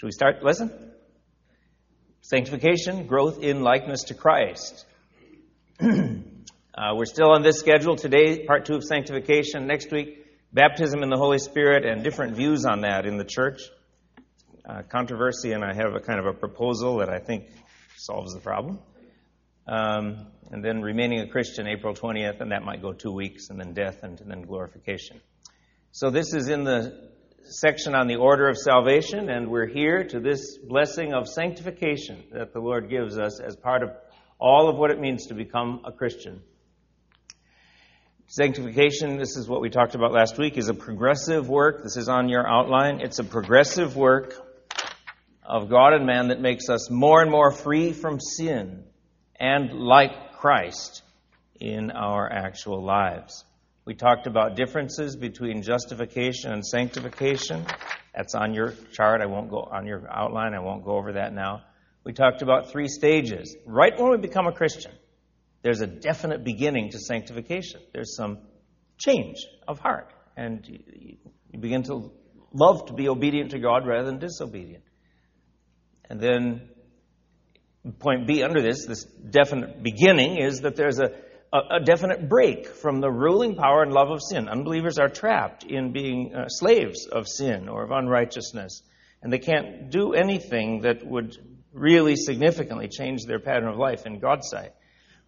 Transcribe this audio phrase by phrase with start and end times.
[0.00, 0.42] Should we start?
[0.42, 0.72] Listen.
[2.22, 4.86] Sanctification, growth in likeness to Christ.
[5.78, 9.66] uh, we're still on this schedule today, part two of sanctification.
[9.66, 10.24] Next week,
[10.54, 13.60] baptism in the Holy Spirit and different views on that in the church.
[14.66, 17.50] Uh, controversy, and I have a kind of a proposal that I think
[17.98, 18.78] solves the problem.
[19.68, 23.60] Um, and then remaining a Christian April 20th, and that might go two weeks, and
[23.60, 25.20] then death, and then glorification.
[25.92, 27.10] So this is in the
[27.44, 32.52] section on the order of salvation, and we're here to this blessing of sanctification that
[32.52, 33.90] the Lord gives us as part of
[34.38, 36.42] all of what it means to become a Christian.
[38.26, 41.82] Sanctification, this is what we talked about last week, is a progressive work.
[41.82, 43.00] This is on your outline.
[43.00, 44.34] It's a progressive work
[45.44, 48.84] of God and man that makes us more and more free from sin
[49.38, 51.02] and like Christ
[51.58, 53.44] in our actual lives.
[53.84, 57.64] We talked about differences between justification and sanctification.
[58.14, 59.20] That's on your chart.
[59.22, 60.54] I won't go on your outline.
[60.54, 61.62] I won't go over that now.
[62.04, 63.56] We talked about three stages.
[63.66, 64.92] Right when we become a Christian,
[65.62, 67.80] there's a definite beginning to sanctification.
[67.92, 68.38] There's some
[68.98, 72.10] change of heart, and you begin to
[72.52, 74.84] love to be obedient to God rather than disobedient.
[76.08, 76.68] And then,
[77.98, 81.12] point B under this, this definite beginning, is that there's a
[81.52, 84.48] a, definite break from the ruling power and love of sin.
[84.48, 88.82] Unbelievers are trapped in being uh, slaves of sin or of unrighteousness,
[89.22, 91.36] and they can't do anything that would
[91.72, 94.72] really significantly change their pattern of life in God's sight.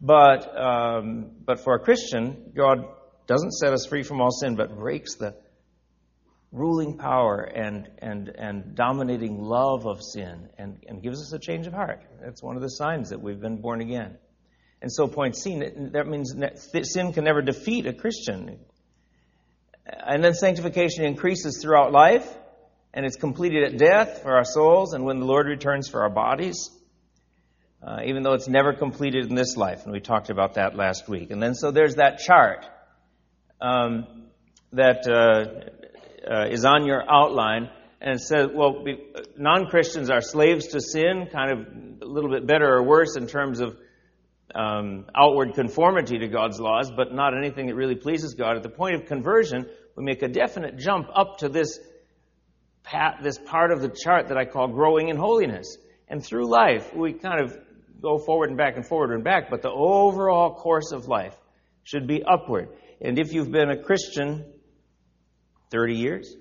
[0.00, 2.86] But, um, but for a Christian, God
[3.26, 5.36] doesn't set us free from all sin, but breaks the
[6.50, 11.66] ruling power and, and, and dominating love of sin and, and gives us a change
[11.66, 12.02] of heart.
[12.20, 14.18] That's one of the signs that we've been born again.
[14.82, 18.58] And so, point C, that means that sin can never defeat a Christian.
[19.86, 22.28] And then sanctification increases throughout life,
[22.92, 26.10] and it's completed at death for our souls and when the Lord returns for our
[26.10, 26.68] bodies,
[27.80, 29.84] uh, even though it's never completed in this life.
[29.84, 31.30] And we talked about that last week.
[31.30, 32.66] And then, so there's that chart
[33.60, 34.24] um,
[34.72, 37.70] that uh, uh, is on your outline.
[38.00, 38.84] And it says, well,
[39.38, 43.28] non Christians are slaves to sin, kind of a little bit better or worse in
[43.28, 43.76] terms of
[44.54, 48.56] um, outward conformity to God's laws, but not anything that really pleases God.
[48.56, 51.78] At the point of conversion, we make a definite jump up to this,
[52.82, 55.76] pat, this part of the chart that I call growing in holiness.
[56.08, 57.56] And through life, we kind of
[58.00, 61.36] go forward and back and forward and back, but the overall course of life
[61.84, 62.68] should be upward.
[63.00, 64.44] And if you've been a Christian
[65.70, 66.36] 30 years,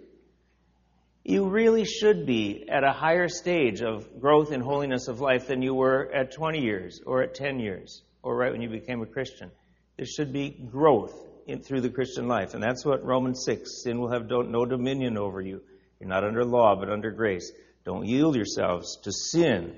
[1.24, 5.62] you really should be at a higher stage of growth in holiness of life than
[5.62, 9.06] you were at 20 years or at 10 years or right when you became a
[9.06, 9.52] Christian.
[9.98, 11.14] There should be growth
[11.46, 12.54] in, through the Christian life.
[12.54, 15.62] And that's what Romans 6 sin will have no dominion over you.
[16.00, 17.52] You're not under law, but under grace.
[17.86, 19.76] Don't yield yourselves to sin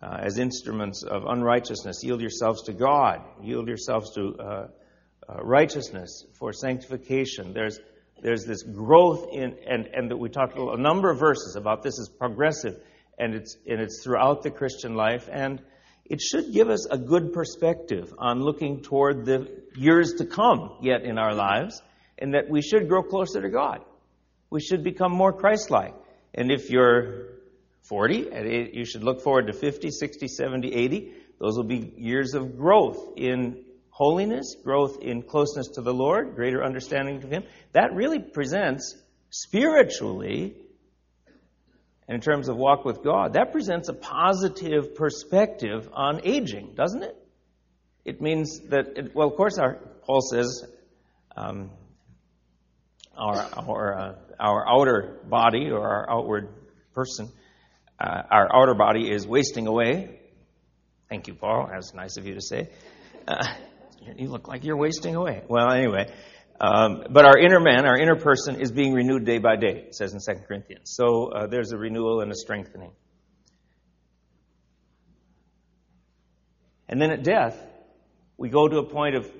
[0.00, 2.02] uh, as instruments of unrighteousness.
[2.04, 3.22] Yield yourselves to God.
[3.42, 4.68] Yield yourselves to uh,
[5.28, 7.52] uh, righteousness for sanctification.
[7.52, 7.78] There's
[8.22, 11.98] there's this growth in, and, and that we talked a number of verses about this
[11.98, 12.78] is progressive
[13.18, 15.28] and it's, and it's throughout the Christian life.
[15.30, 15.62] And
[16.04, 21.02] it should give us a good perspective on looking toward the years to come yet
[21.02, 21.80] in our lives
[22.18, 23.84] and that we should grow closer to God.
[24.50, 25.94] We should become more Christ like.
[26.34, 27.28] And if you're
[27.82, 31.12] 40, you should look forward to 50, 60, 70, 80.
[31.38, 36.64] Those will be years of growth in holiness, growth in closeness to the Lord, greater
[36.64, 38.96] understanding of Him, that really presents
[39.30, 40.56] spiritually,
[42.08, 47.02] and in terms of walk with God, that presents a positive perspective on aging, doesn't
[47.02, 47.16] it?
[48.04, 49.74] It means that, it, well, of course, our,
[50.06, 50.64] Paul says,
[51.36, 51.70] um,
[53.16, 56.48] our, our, uh, our outer body or our outward
[56.94, 57.30] person,
[58.00, 60.18] uh, our outer body is wasting away.
[61.08, 61.68] Thank you, Paul.
[61.70, 62.70] That's nice of you to say.
[63.28, 63.46] Uh,
[64.16, 65.42] you look like you're wasting away.
[65.48, 66.12] Well, anyway.
[66.60, 69.94] Um, but our inner man, our inner person, is being renewed day by day, it
[69.94, 70.92] says in 2 Corinthians.
[70.94, 72.92] So uh, there's a renewal and a strengthening.
[76.88, 77.56] And then at death,
[78.36, 79.30] we go to a point of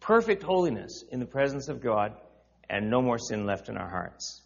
[0.00, 2.14] perfect holiness in the presence of God
[2.68, 4.42] and no more sin left in our hearts.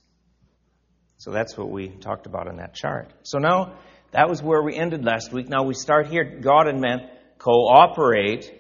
[1.16, 3.12] So that's what we talked about in that chart.
[3.22, 3.78] So now,
[4.12, 5.48] that was where we ended last week.
[5.48, 6.38] Now we start here.
[6.40, 8.52] God and man cooperate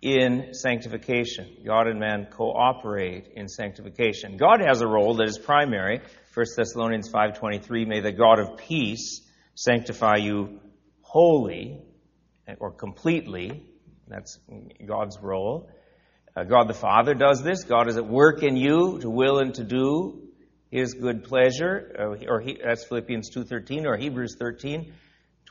[0.00, 1.58] in sanctification.
[1.64, 4.36] God and man cooperate in sanctification.
[4.36, 6.00] God has a role that is primary.
[6.34, 10.60] 1 Thessalonians 5:23 may the God of peace sanctify you
[11.00, 11.82] wholly
[12.60, 13.64] or completely.
[14.06, 14.38] That's
[14.86, 15.68] God's role.
[16.36, 17.64] Uh, God the Father does this.
[17.64, 20.28] God is at work in you to will and to do
[20.70, 24.92] his good pleasure, uh, or he, that's Philippians 2.13 or Hebrews 13,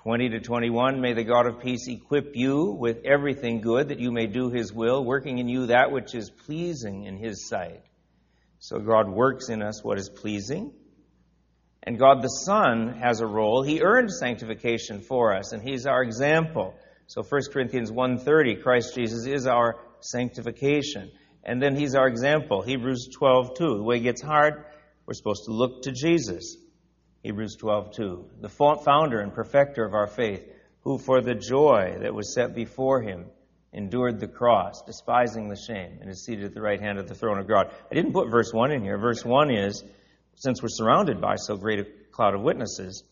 [0.08, 1.02] 20 to 21.
[1.02, 4.72] May the God of peace equip you with everything good that you may do his
[4.72, 7.84] will, working in you that which is pleasing in his sight.
[8.60, 10.72] So God works in us what is pleasing.
[11.84, 13.64] And God the Son has a role.
[13.64, 16.74] He earned sanctification for us, and He's our example.
[17.08, 21.12] So 1 Corinthians 1.30, Christ Jesus is our sanctification.
[21.44, 22.62] And then He's our example.
[22.62, 24.64] Hebrews 12.2, the way it gets hard,
[25.06, 26.56] we're supposed to look to Jesus.
[27.28, 30.48] Hebrews 12.2, the founder and perfecter of our faith,
[30.84, 33.26] who for the joy that was set before Him
[33.74, 37.16] endured the cross, despising the shame, and is seated at the right hand of the
[37.16, 37.70] throne of God.
[37.92, 38.98] I didn't put verse 1 in here.
[38.98, 39.84] Verse 1 is,
[40.36, 43.04] since we're surrounded by so great a cloud of witnesses,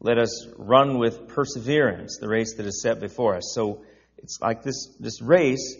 [0.00, 3.52] let us run with perseverance the race that is set before us.
[3.54, 3.84] So
[4.18, 5.76] it's like this, this race,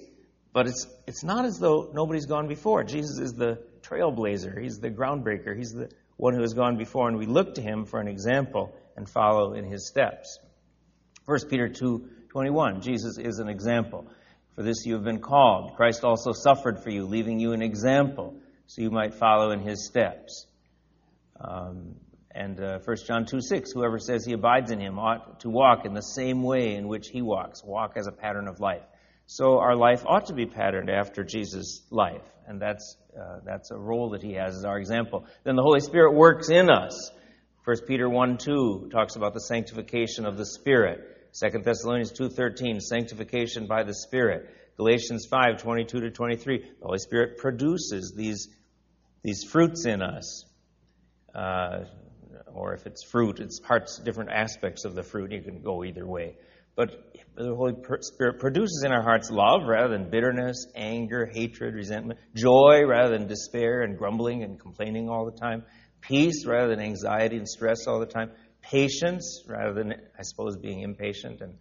[0.54, 2.84] but it's, it's not as though nobody's gone before.
[2.84, 7.18] Jesus is the trailblazer, he's the groundbreaker, he's the one who has gone before, and
[7.18, 10.38] we look to him for an example and follow in his steps.
[11.26, 14.06] 1 Peter 2 21, Jesus is an example.
[14.54, 15.74] For this you have been called.
[15.76, 19.86] Christ also suffered for you, leaving you an example, so you might follow in his
[19.86, 20.46] steps.
[21.38, 21.96] Um,
[22.30, 25.86] and uh, 1 John 2 6, whoever says he abides in him ought to walk
[25.86, 28.82] in the same way in which he walks, walk as a pattern of life.
[29.26, 33.76] So our life ought to be patterned after Jesus' life, and that's, uh, that's a
[33.76, 35.26] role that he has as our example.
[35.42, 37.10] Then the Holy Spirit works in us.
[37.64, 41.00] 1 Peter 1 2 talks about the sanctification of the Spirit.
[41.38, 44.48] 2 Thessalonians 2.13, sanctification by the Spirit.
[44.76, 48.48] Galatians 5.22 to 23, the Holy Spirit produces these,
[49.22, 50.44] these fruits in us.
[51.34, 51.84] Uh,
[52.54, 55.32] or if it's fruit, it's parts, different aspects of the fruit.
[55.32, 56.36] You can go either way.
[56.76, 56.90] But
[57.34, 62.84] the Holy Spirit produces in our hearts love rather than bitterness, anger, hatred, resentment, joy
[62.86, 65.64] rather than despair and grumbling and complaining all the time,
[66.02, 68.30] peace rather than anxiety and stress all the time,
[68.60, 71.54] patience rather than, I suppose, being impatient and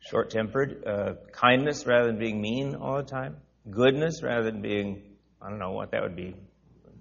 [0.00, 3.38] short tempered, uh, kindness rather than being mean all the time,
[3.70, 5.02] goodness rather than being,
[5.40, 6.36] I don't know what that would be,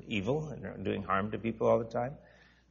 [0.07, 2.13] evil and doing harm to people all the time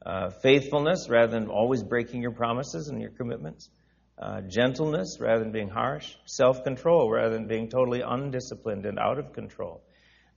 [0.05, 3.69] uh, faithfulness rather than always breaking your promises and your commitments,
[4.17, 9.17] uh, gentleness rather than being harsh, self control rather than being totally undisciplined and out
[9.17, 9.83] of control.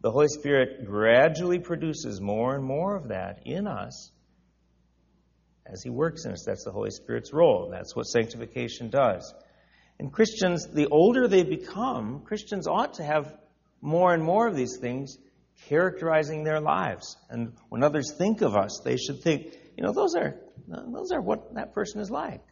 [0.01, 4.11] The Holy Spirit gradually produces more and more of that in us
[5.67, 6.45] as He works in us.
[6.45, 7.71] That's the Holy Spirit's role.
[7.71, 9.33] That's what sanctification does.
[9.99, 13.35] And Christians, the older they become, Christians ought to have
[13.81, 15.19] more and more of these things
[15.69, 17.17] characterizing their lives.
[17.31, 20.37] And when others think of us, they should think, you know, those are
[20.67, 22.43] those are what that person is like.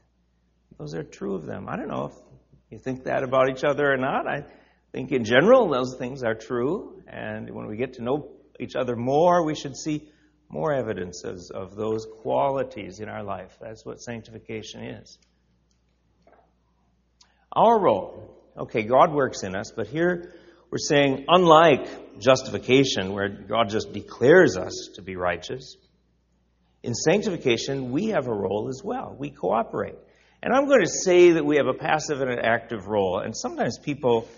[0.82, 1.68] Those are true of them.
[1.68, 2.14] I don't know if
[2.68, 4.26] you think that about each other or not.
[4.26, 4.44] I
[4.90, 8.96] think in general those things are true, and when we get to know each other
[8.96, 10.10] more, we should see
[10.48, 13.56] more evidences of those qualities in our life.
[13.60, 15.18] That's what sanctification is.
[17.52, 18.36] Our role.
[18.58, 20.34] Okay, God works in us, but here
[20.68, 25.76] we're saying, unlike justification, where God just declares us to be righteous,
[26.82, 29.14] in sanctification, we have a role as well.
[29.16, 29.94] We cooperate.
[30.42, 33.20] And I'm going to say that we have a passive and an active role.
[33.20, 34.28] And sometimes people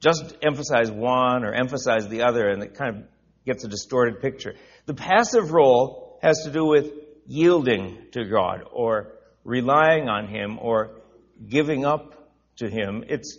[0.00, 3.02] just emphasize one or emphasize the other, and it kind of
[3.44, 4.54] gets a distorted picture.
[4.86, 6.92] The passive role has to do with
[7.26, 11.00] yielding to God or relying on Him or
[11.44, 13.04] giving up to Him.
[13.08, 13.38] It's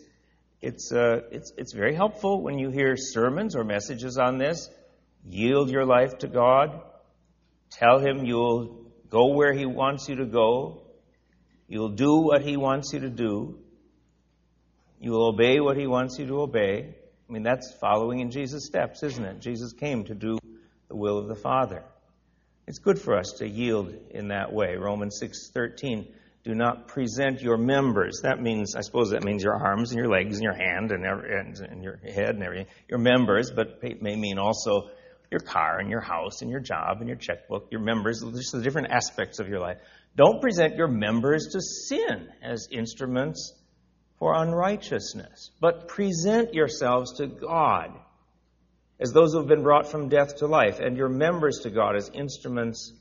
[0.62, 4.70] it's, uh, it's, it's very helpful when you hear sermons or messages on this.
[5.26, 6.82] Yield your life to God.
[7.72, 10.84] Tell Him you'll go where He wants you to go.
[11.70, 13.60] You'll do what He wants you to do.
[15.00, 16.96] You will obey what He wants you to obey.
[17.30, 19.40] I mean, that's following in Jesus' steps, isn't it?
[19.40, 20.40] Jesus came to do
[20.88, 21.84] the will of the Father.
[22.68, 24.76] It's good for us to yield in that way.
[24.76, 26.08] Romans 6:13
[26.44, 28.22] do not present your members.
[28.24, 31.06] That means, I suppose that means your arms and your legs and your hand and,
[31.06, 32.68] and your head and everything.
[32.88, 34.90] Your members, but it may mean also
[35.30, 38.62] your car and your house and your job and your checkbook, your members, just the
[38.62, 39.78] different aspects of your life.
[40.16, 43.54] Don't present your members to sin as instruments
[44.18, 47.98] for unrighteousness, but present yourselves to God
[49.00, 51.96] as those who have been brought from death to life, and your members to God
[51.96, 52.92] as instruments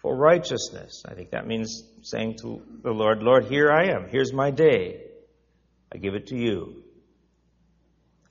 [0.00, 1.02] for righteousness.
[1.06, 4.08] I think that means saying to the Lord, Lord, here I am.
[4.08, 5.02] Here's my day.
[5.92, 6.82] I give it to you.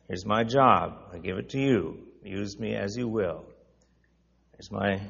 [0.07, 0.97] Here's my job.
[1.13, 1.99] I give it to you.
[2.23, 3.45] Use me as you will.
[4.53, 5.01] Here's my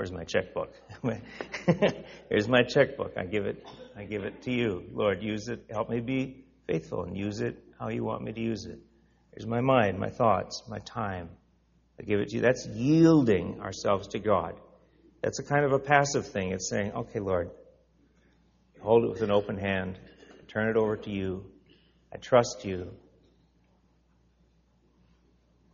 [0.00, 0.72] where's my checkbook?
[2.30, 3.18] Here's my checkbook.
[3.18, 4.84] I give it I give it to you.
[4.94, 5.66] Lord, use it.
[5.70, 8.78] Help me be faithful and use it how you want me to use it.
[9.34, 11.28] Here's my mind, my thoughts, my time.
[11.98, 12.40] I give it to you.
[12.40, 14.54] That's yielding ourselves to God.
[15.22, 16.52] That's a kind of a passive thing.
[16.52, 17.50] It's saying, okay, Lord,
[18.80, 19.98] hold it with an open hand,
[20.48, 21.44] turn it over to you.
[22.10, 22.90] I trust you.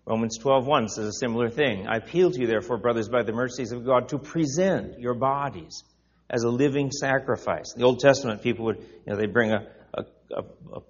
[0.06, 1.88] Romans 12:1 says a similar thing.
[1.88, 5.82] I appeal to you, therefore, brothers, by the mercies of God, to present your bodies
[6.30, 7.74] as a living sacrifice.
[7.74, 10.04] In the Old Testament, people would, you know, they bring a, a,
[10.36, 10.80] a,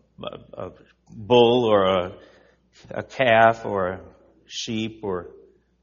[0.53, 0.71] a,
[1.09, 2.13] bull or a,
[2.91, 4.01] a calf or a
[4.47, 5.31] sheep or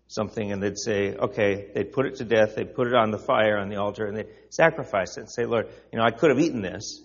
[0.07, 3.17] something, and they'd say, okay, they'd put it to death, they'd put it on the
[3.17, 6.29] fire on the altar, and they'd sacrifice it and say, Lord, you know, I could
[6.29, 7.01] have eaten this,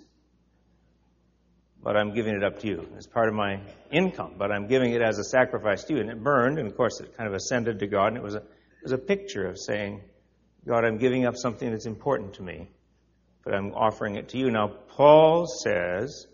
[1.83, 4.93] but I'm giving it up to you as part of my income, but I'm giving
[4.93, 6.01] it as a sacrifice to you.
[6.01, 8.35] And it burned, and of course it kind of ascended to God, and it was
[8.35, 10.03] a, it was a picture of saying,
[10.67, 12.69] God, I'm giving up something that's important to me,
[13.45, 14.51] but I'm offering it to you.
[14.51, 16.27] Now, Paul says,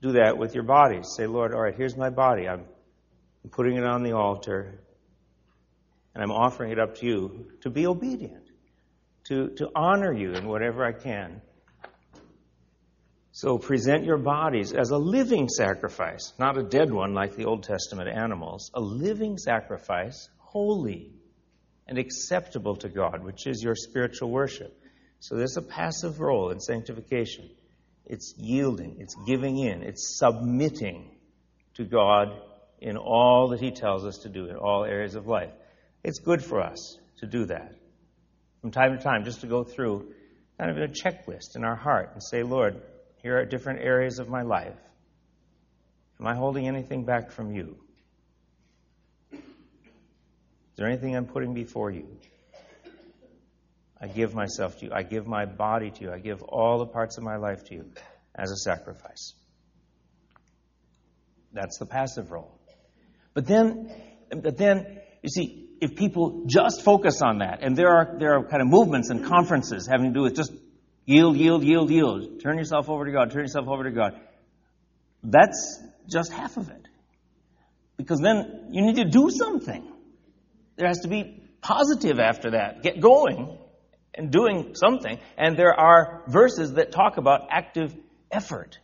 [0.00, 1.00] do that with your body.
[1.02, 2.48] Say, Lord, all right, here's my body.
[2.48, 2.66] I'm
[3.50, 4.80] putting it on the altar,
[6.14, 8.44] and I'm offering it up to you to be obedient,
[9.24, 11.40] to, to honor you in whatever I can.
[13.38, 17.62] So present your bodies as a living sacrifice, not a dead one like the Old
[17.62, 21.12] Testament animals, a living sacrifice, holy
[21.86, 24.76] and acceptable to God, which is your spiritual worship.
[25.20, 27.48] So there's a passive role in sanctification.
[28.06, 31.08] It's yielding, it's giving in, it's submitting
[31.74, 32.32] to God
[32.80, 35.52] in all that He tells us to do in all areas of life.
[36.02, 37.72] It's good for us to do that
[38.62, 40.12] from time to time, just to go through
[40.58, 42.82] kind of a checklist in our heart and say, Lord,
[43.28, 44.80] here are different areas of my life.
[46.18, 47.76] Am I holding anything back from you?
[49.30, 49.38] Is
[50.76, 52.06] there anything I'm putting before you?
[54.00, 54.92] I give myself to you.
[54.94, 56.10] I give my body to you.
[56.10, 57.92] I give all the parts of my life to you
[58.34, 59.34] as a sacrifice.
[61.52, 62.58] That's the passive role.
[63.34, 63.92] But then,
[64.30, 68.44] but then, you see, if people just focus on that, and there are there are
[68.48, 70.50] kind of movements and conferences having to do with just
[71.08, 72.40] Yield, yield, yield, yield.
[72.42, 73.30] Turn yourself over to God.
[73.30, 74.20] Turn yourself over to God.
[75.22, 76.86] That's just half of it.
[77.96, 79.90] Because then you need to do something.
[80.76, 82.82] There has to be positive after that.
[82.82, 83.56] Get going
[84.14, 85.18] and doing something.
[85.38, 87.96] And there are verses that talk about active
[88.30, 88.78] effort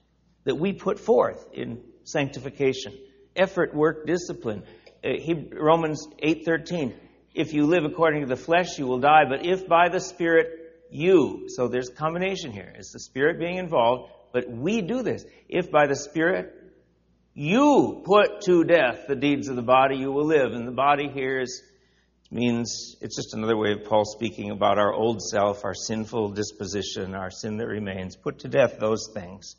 [0.44, 2.94] that we put forth in sanctification.
[3.36, 4.62] Effort, work, discipline.
[5.04, 5.10] Uh,
[5.52, 6.94] Romans 8:13.
[7.34, 10.63] If you live according to the flesh, you will die, but if by the Spirit
[10.94, 11.46] you.
[11.48, 12.72] So there's combination here.
[12.76, 15.24] It's the Spirit being involved, but we do this.
[15.48, 16.54] If by the Spirit
[17.34, 20.52] you put to death the deeds of the body, you will live.
[20.52, 21.62] And the body here is,
[22.30, 27.14] means it's just another way of Paul speaking about our old self, our sinful disposition,
[27.14, 28.16] our sin that remains.
[28.16, 29.56] Put to death those things.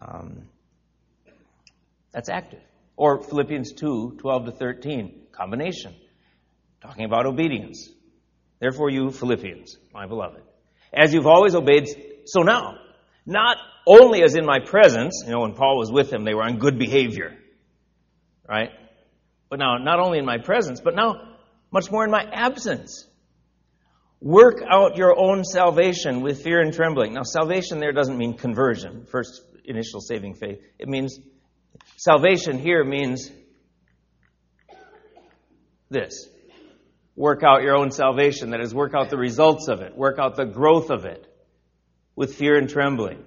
[0.00, 0.48] Um,
[2.10, 2.60] that's active.
[2.96, 5.94] Or Philippians 2 12 to 13, combination,
[6.80, 7.88] talking about obedience.
[8.62, 10.40] Therefore, you Philippians, my beloved,
[10.94, 11.88] as you've always obeyed,
[12.26, 12.76] so now,
[13.26, 13.56] not
[13.88, 16.58] only as in my presence, you know, when Paul was with them, they were on
[16.60, 17.36] good behavior,
[18.48, 18.70] right?
[19.50, 21.34] But now, not only in my presence, but now
[21.72, 23.04] much more in my absence.
[24.20, 27.14] Work out your own salvation with fear and trembling.
[27.14, 30.60] Now, salvation there doesn't mean conversion, first initial saving faith.
[30.78, 31.18] It means,
[31.96, 33.28] salvation here means
[35.90, 36.28] this
[37.16, 38.50] work out your own salvation.
[38.50, 41.26] That is, work out the results of it, work out the growth of it
[42.16, 43.24] with fear and trembling.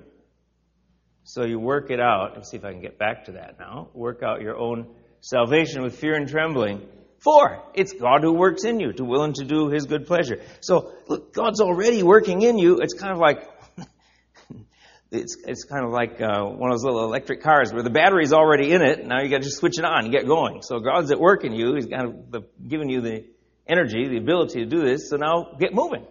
[1.23, 2.33] So you work it out.
[2.35, 3.89] Let's see if I can get back to that now.
[3.93, 4.87] Work out your own
[5.21, 6.87] salvation with fear and trembling.
[7.17, 10.41] For it's God who works in you to will and to do his good pleasure.
[10.61, 12.77] So look, God's already working in you.
[12.79, 13.49] It's kind of like
[15.11, 18.31] it's it's kind of like uh, one of those little electric cars where the battery's
[18.31, 19.07] already in it.
[19.07, 20.61] Now you got to just switch it on and get going.
[20.61, 21.73] So God's at work in you.
[21.73, 23.25] He's kind of giving you the
[23.67, 26.05] energy, the ability to do this, so now get moving.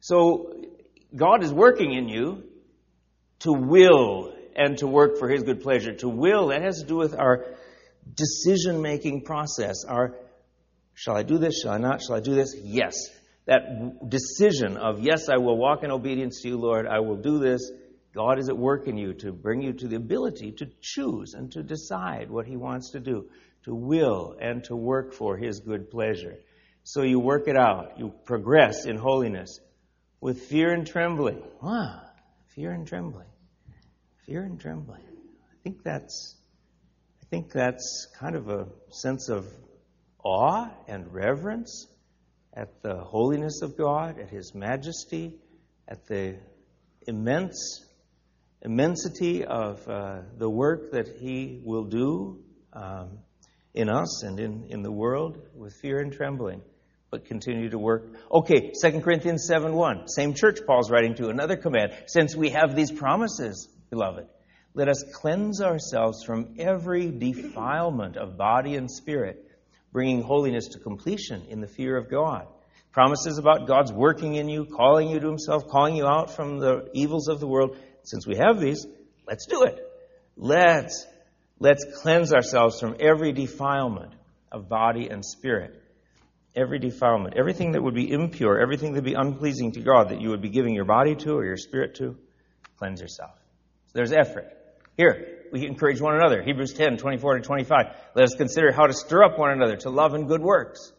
[0.00, 0.54] So
[1.14, 2.44] God is working in you
[3.40, 5.94] to will and to work for His good pleasure.
[5.94, 7.46] To will, that has to do with our
[8.14, 9.84] decision making process.
[9.86, 10.16] Our,
[10.94, 11.60] shall I do this?
[11.62, 12.02] Shall I not?
[12.02, 12.54] Shall I do this?
[12.62, 12.94] Yes.
[13.46, 16.86] That decision of, yes, I will walk in obedience to you, Lord.
[16.86, 17.70] I will do this.
[18.14, 21.50] God is at work in you to bring you to the ability to choose and
[21.52, 23.28] to decide what He wants to do,
[23.64, 26.36] to will and to work for His good pleasure.
[26.84, 27.98] So you work it out.
[27.98, 29.60] You progress in holiness
[30.20, 31.42] with fear and trembling.
[31.62, 32.00] Wow,
[32.54, 33.26] fear and trembling.
[34.26, 35.02] Fear and trembling.
[35.02, 36.36] I think that's
[37.22, 39.46] I think that's kind of a sense of
[40.24, 41.86] awe and reverence
[42.52, 45.38] at the holiness of God, at His majesty,
[45.86, 46.36] at the
[47.06, 47.84] immense
[48.62, 52.42] immensity of uh, the work that He will do.
[52.72, 53.18] Um,
[53.74, 56.60] in us and in, in the world with fear and trembling,
[57.10, 58.06] but continue to work.
[58.32, 60.08] Okay, 2 Corinthians 7 1.
[60.08, 61.92] Same church Paul's writing to, another command.
[62.06, 64.26] Since we have these promises, beloved,
[64.74, 69.44] let us cleanse ourselves from every defilement of body and spirit,
[69.92, 72.46] bringing holiness to completion in the fear of God.
[72.92, 76.88] Promises about God's working in you, calling you to Himself, calling you out from the
[76.94, 77.76] evils of the world.
[78.02, 78.86] Since we have these,
[79.26, 79.78] let's do it.
[80.36, 81.06] Let's
[81.62, 84.14] Let's cleanse ourselves from every defilement
[84.50, 85.79] of body and spirit.
[86.54, 90.20] Every defilement, everything that would be impure, everything that would be unpleasing to God that
[90.20, 92.16] you would be giving your body to or your spirit to,
[92.76, 93.34] cleanse yourself.
[93.86, 94.48] So there's effort.
[94.96, 96.42] Here, we encourage one another.
[96.42, 97.86] Hebrews 10, 24 to 25.
[98.14, 100.92] Let us consider how to stir up one another to love and good works,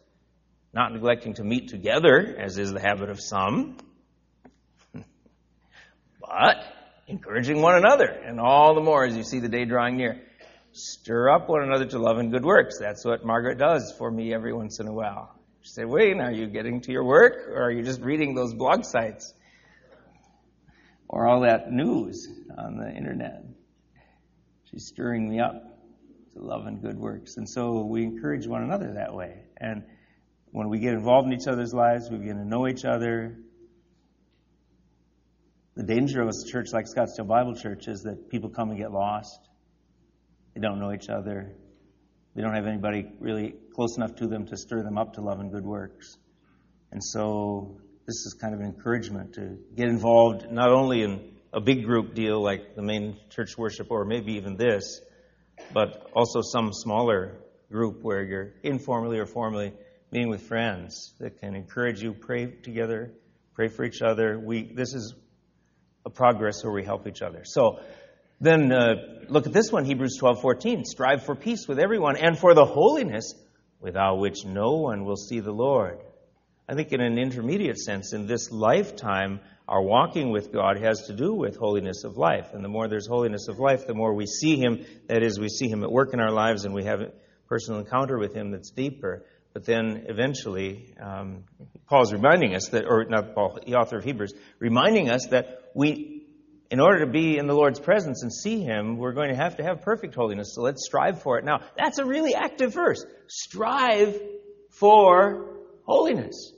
[0.72, 3.76] not neglecting to meet together, as is the habit of some,
[6.20, 6.64] but
[7.08, 10.20] encouraging one another, and all the more as you see the day drawing near
[10.72, 12.78] stir up one another to love and good works.
[12.78, 15.38] That's what Margaret does for me every once in a while.
[15.62, 18.54] She said, Wayne, are you getting to your work or are you just reading those
[18.54, 19.32] blog sites?
[21.08, 23.44] Or all that news on the internet.
[24.70, 25.62] She's stirring me up
[26.34, 27.36] to love and good works.
[27.36, 29.42] And so we encourage one another that way.
[29.56, 29.84] And
[30.50, 33.38] when we get involved in each other's lives, we begin to know each other.
[35.74, 38.90] The danger of a church like Scottsdale Bible Church is that people come and get
[38.90, 39.48] lost
[40.54, 41.54] they don't know each other.
[42.34, 45.40] They don't have anybody really close enough to them to stir them up to love
[45.40, 46.16] and good works.
[46.90, 51.60] And so this is kind of an encouragement to get involved not only in a
[51.60, 55.00] big group deal like the main church worship or maybe even this,
[55.72, 57.36] but also some smaller
[57.70, 59.72] group where you're informally or formally
[60.10, 63.12] meeting with friends that can encourage you, pray together,
[63.54, 64.38] pray for each other.
[64.38, 65.14] We this is
[66.04, 67.42] a progress where we help each other.
[67.44, 67.80] So
[68.40, 68.94] then uh,
[69.28, 70.84] look at this one, Hebrews 12:14.
[70.84, 73.34] Strive for peace with everyone and for the holiness
[73.82, 75.98] without which no one will see the Lord.
[76.68, 81.12] I think in an intermediate sense, in this lifetime, our walking with God has to
[81.14, 82.54] do with holiness of life.
[82.54, 84.84] And the more there's holiness of life, the more we see Him.
[85.08, 87.12] That is, we see Him at work in our lives and we have a
[87.48, 89.24] personal encounter with Him that's deeper.
[89.52, 91.44] But then eventually, um,
[91.86, 96.21] Paul's reminding us that, or not Paul, the author of Hebrews, reminding us that we
[96.72, 99.58] in order to be in the Lord's presence and see Him, we're going to have
[99.58, 100.54] to have perfect holiness.
[100.54, 101.44] So let's strive for it.
[101.44, 103.04] Now, that's a really active verse.
[103.28, 104.18] Strive
[104.70, 106.50] for holiness.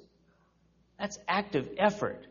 [1.00, 2.29] That's active effort.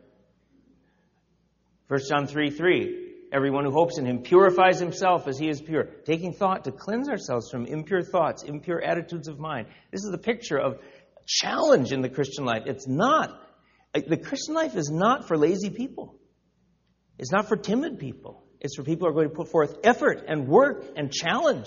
[1.88, 3.00] 1 John 3 3.
[3.30, 7.10] Everyone who hopes in him purifies himself as he is pure, taking thought to cleanse
[7.10, 9.66] ourselves from impure thoughts, impure attitudes of mind.
[9.90, 10.78] This is the picture of
[11.26, 12.62] challenge in the Christian life.
[12.64, 13.38] It's not,
[13.92, 16.16] the Christian life is not for lazy people.
[17.18, 18.42] It's not for timid people.
[18.60, 21.66] It's for people who are going to put forth effort and work and challenge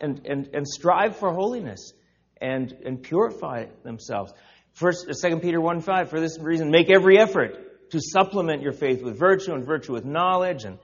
[0.00, 1.92] and, and, and strive for holiness
[2.40, 4.32] and, and purify themselves.
[4.74, 8.72] First, uh, 2 Peter 1 5, for this reason, make every effort to supplement your
[8.72, 10.64] faith with virtue and virtue with knowledge.
[10.64, 10.78] And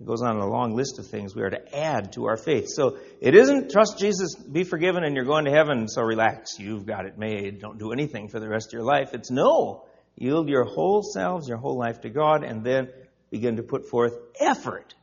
[0.00, 2.66] it goes on a long list of things we are to add to our faith.
[2.68, 6.58] So it isn't trust Jesus, be forgiven, and you're going to heaven, so relax.
[6.58, 7.60] You've got it made.
[7.60, 9.10] Don't do anything for the rest of your life.
[9.12, 9.84] It's no.
[10.16, 12.88] Yield your whole selves, your whole life to God, and then
[13.34, 14.94] begin to put forth effort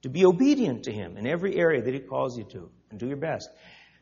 [0.00, 3.06] to be obedient to Him in every area that He calls you to and do
[3.06, 3.50] your best.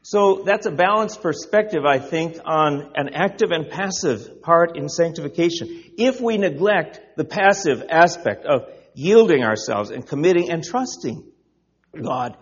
[0.02, 5.82] So that's a balanced perspective, I think, on an active and passive part in sanctification.
[5.98, 11.24] If we neglect the passive aspect of yielding ourselves and committing and trusting
[12.00, 12.36] God,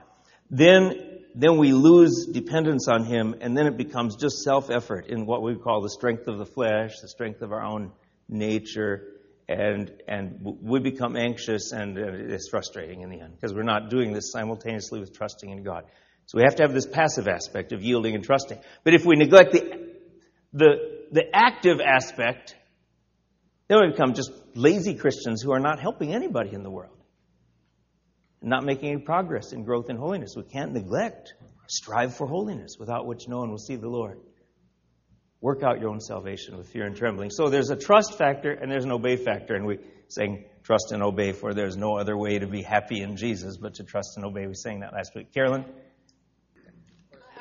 [0.51, 5.43] then, then we lose dependence on Him and then it becomes just self-effort in what
[5.43, 7.93] we call the strength of the flesh, the strength of our own
[8.29, 9.20] nature,
[9.51, 13.91] and and we become anxious and uh, it's frustrating in the end because we're not
[13.91, 15.85] doing this simultaneously with trusting in God.
[16.27, 18.59] So we have to have this passive aspect of yielding and trusting.
[18.85, 19.91] But if we neglect the
[20.53, 20.71] the
[21.11, 22.55] the active aspect,
[23.67, 26.97] then we become just lazy Christians who are not helping anybody in the world,
[28.41, 30.35] not making any progress in growth in holiness.
[30.37, 31.35] We can't neglect
[31.69, 34.21] strive for holiness, without which no one will see the Lord.
[35.41, 37.31] Work out your own salvation with fear and trembling.
[37.31, 39.55] So there's a trust factor and there's an obey factor.
[39.55, 43.17] And we sang trust and obey, for there's no other way to be happy in
[43.17, 44.47] Jesus but to trust and obey.
[44.47, 45.33] We sang that last week.
[45.33, 45.65] Carolyn?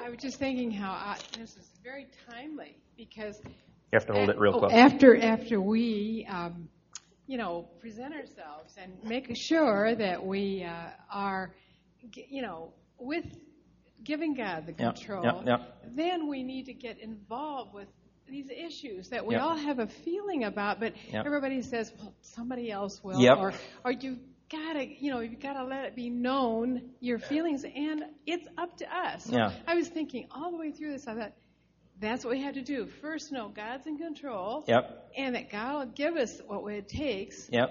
[0.02, 3.52] I was just thinking how I, this is very timely because you
[3.94, 4.72] have to hold it real close.
[4.72, 6.70] After after we, um,
[7.28, 11.54] you know, present ourselves and make sure that we uh, are,
[12.14, 13.26] you know, with
[14.04, 15.96] giving God the control, yep, yep, yep.
[15.96, 17.88] then we need to get involved with
[18.28, 23.04] these issues that we all have a feeling about, but everybody says, well, somebody else
[23.04, 24.20] will, or, or you
[24.52, 28.96] gotta, you know, you've gotta let it be known your feelings, and it's up to
[28.96, 29.26] us.
[29.26, 29.52] So yeah.
[29.68, 31.08] I was thinking all the way through this.
[31.08, 31.34] I thought
[32.00, 32.88] that's what we had to do.
[33.02, 34.64] First, know God's in control.
[34.68, 35.12] Yep.
[35.18, 37.50] And that God will give us what it takes.
[37.52, 37.70] Yep.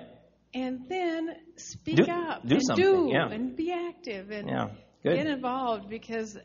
[0.55, 2.85] And then speak do, up do and something.
[2.85, 3.29] do yeah.
[3.29, 4.69] and be active and yeah.
[5.03, 5.17] Good.
[5.17, 6.37] get involved because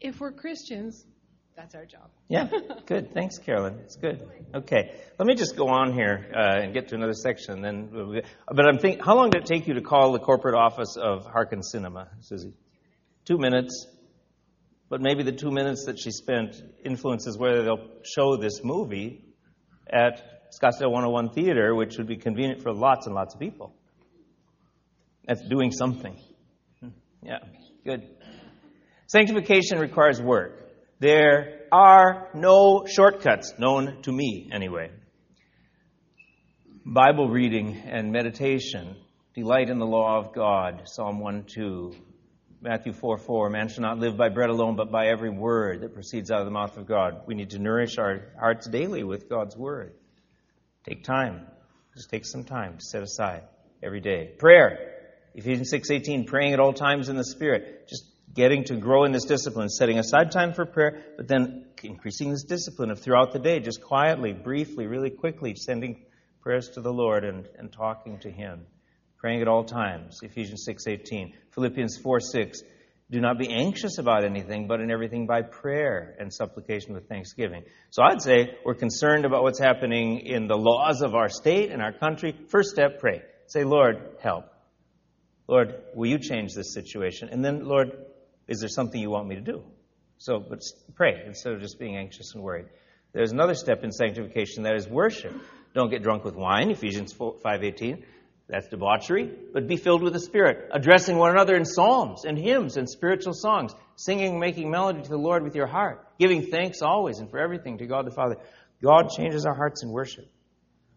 [0.00, 1.04] if we're Christians,
[1.56, 2.10] that's our job.
[2.28, 2.48] Yeah,
[2.86, 3.12] good.
[3.12, 3.78] Thanks, Carolyn.
[3.84, 4.26] It's good.
[4.54, 7.60] Okay, let me just go on here uh, and get to another section.
[7.60, 10.54] Then, we'll but I'm thinking, how long did it take you to call the corporate
[10.54, 12.54] office of Harkins Cinema, Susie?
[13.26, 13.86] Two minutes.
[14.88, 19.24] But maybe the two minutes that she spent influences whether they'll show this movie
[19.88, 23.74] at Scottsdale 101 Theater, which would be convenient for lots and lots of people.
[25.26, 26.18] That's doing something.
[26.80, 26.88] Hmm.
[27.22, 27.38] Yeah,
[27.84, 28.08] good.
[29.06, 30.70] Sanctification requires work.
[30.98, 34.90] There are no shortcuts, known to me anyway.
[36.84, 38.96] Bible reading and meditation,
[39.34, 41.94] delight in the law of God, Psalm 1 2,
[42.60, 45.94] Matthew 4 4, man shall not live by bread alone, but by every word that
[45.94, 47.22] proceeds out of the mouth of God.
[47.26, 49.94] We need to nourish our hearts daily with God's word.
[50.84, 51.46] Take time.
[51.94, 53.44] Just take some time to set aside
[53.82, 54.32] every day.
[54.38, 54.89] Prayer.
[55.34, 57.88] Ephesians 6:18, praying at all times in the Spirit.
[57.88, 62.30] Just getting to grow in this discipline, setting aside time for prayer, but then increasing
[62.30, 66.04] this discipline of throughout the day, just quietly, briefly, really quickly, sending
[66.40, 68.66] prayers to the Lord and, and talking to Him.
[69.18, 70.20] Praying at all times.
[70.22, 71.34] Ephesians 6:18.
[71.52, 72.62] Philippians 4:6.
[73.10, 77.64] Do not be anxious about anything, but in everything by prayer and supplication with thanksgiving.
[77.90, 81.82] So I'd say we're concerned about what's happening in the laws of our state and
[81.82, 82.36] our country.
[82.48, 83.22] First step, pray.
[83.46, 84.44] Say, Lord, help.
[85.50, 87.28] Lord, will you change this situation?
[87.32, 87.90] And then, Lord,
[88.46, 89.64] is there something you want me to do?
[90.18, 90.60] So, but
[90.94, 92.66] pray instead of just being anxious and worried.
[93.12, 95.34] There's another step in sanctification that is worship.
[95.74, 98.04] Don't get drunk with wine, Ephesians 5:18.
[98.46, 102.76] That's debauchery, but be filled with the Spirit, addressing one another in psalms and hymns
[102.76, 107.18] and spiritual songs, singing, making melody to the Lord with your heart, giving thanks always
[107.18, 108.36] and for everything to God the Father.
[108.80, 110.30] God changes our hearts in worship.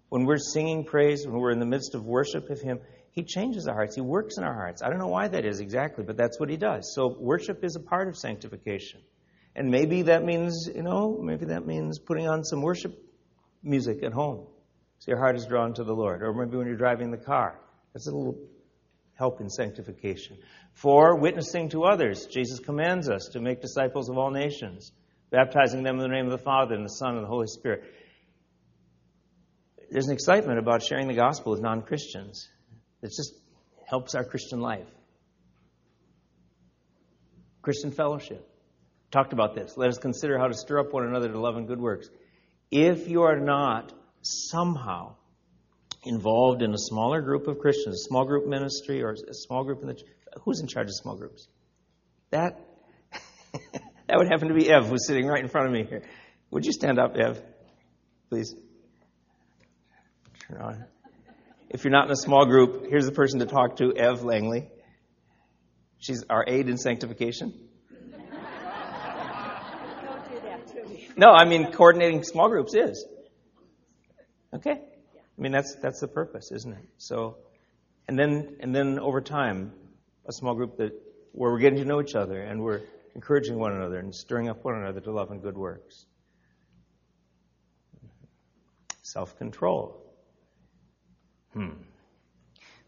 [0.09, 2.79] When we're singing praise, when we're in the midst of worship of Him,
[3.13, 3.95] he changes our hearts.
[3.95, 4.81] He works in our hearts.
[4.81, 6.93] I don't know why that is exactly, but that's what He does.
[6.95, 9.01] So worship is a part of sanctification.
[9.55, 12.97] And maybe that means, you know, maybe that means putting on some worship
[13.61, 14.47] music at home
[14.97, 16.23] so your heart is drawn to the Lord.
[16.23, 17.59] Or maybe when you're driving the car.
[17.93, 18.35] That's a little
[19.13, 20.39] help in sanctification.
[20.71, 24.91] For witnessing to others, Jesus commands us to make disciples of all nations,
[25.29, 27.83] baptizing them in the name of the Father and the Son and the Holy Spirit.
[29.91, 32.49] There's an excitement about sharing the gospel with non Christians.
[33.03, 33.33] It just
[33.85, 34.87] helps our Christian life.
[37.61, 38.49] Christian fellowship.
[39.11, 39.77] Talked about this.
[39.77, 42.09] Let us consider how to stir up one another to love and good works.
[42.71, 45.15] If you are not somehow
[46.03, 49.81] involved in a smaller group of Christians, a small group ministry, or a small group
[49.81, 49.97] in the
[50.41, 51.47] who's in charge of small groups?
[52.31, 52.59] That
[54.07, 56.03] that would happen to be Ev, who's sitting right in front of me here.
[56.51, 57.41] Would you stand up, Ev,
[58.29, 58.55] please?
[60.47, 60.85] Turn on.
[61.73, 64.69] If you're not in a small group, here's the person to talk to, Ev Langley.
[65.97, 67.53] She's our aide in sanctification.
[71.17, 73.03] No, I mean coordinating small groups is.
[74.53, 74.71] Okay?
[74.71, 76.85] I mean that's that's the purpose, isn't it?
[76.97, 77.37] So
[78.07, 79.73] and then and then over time,
[80.27, 80.91] a small group that
[81.31, 82.81] where we're getting to know each other and we're
[83.15, 86.05] encouraging one another and stirring up one another to love and good works.
[89.01, 90.02] Self control.
[91.53, 91.69] Hmm.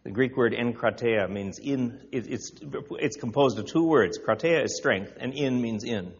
[0.04, 4.20] The Greek word enkrateia means in, it's, it's composed of two words.
[4.20, 6.14] Krateia is strength, and in means in.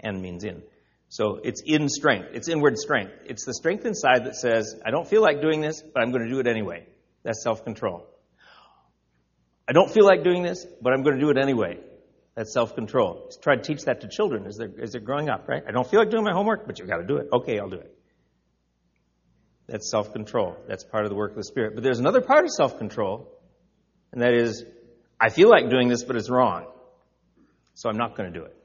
[0.00, 0.62] En means in.
[1.08, 2.28] So it's in strength.
[2.32, 3.12] It's inward strength.
[3.26, 6.24] It's the strength inside that says, I don't feel like doing this, but I'm going
[6.24, 6.86] to do it anyway.
[7.22, 8.06] That's self control.
[9.68, 11.78] I don't feel like doing this, but I'm going to do it anyway.
[12.34, 13.30] That's self control.
[13.42, 15.62] Try to teach that to children as they're, as they're growing up, right?
[15.66, 17.28] I don't feel like doing my homework, but you've got to do it.
[17.32, 17.93] Okay, I'll do it.
[19.66, 20.56] That's self control.
[20.68, 21.74] That's part of the work of the Spirit.
[21.74, 23.32] But there's another part of self control,
[24.12, 24.64] and that is,
[25.20, 26.66] I feel like doing this, but it's wrong.
[27.74, 28.56] So I'm not going to do it.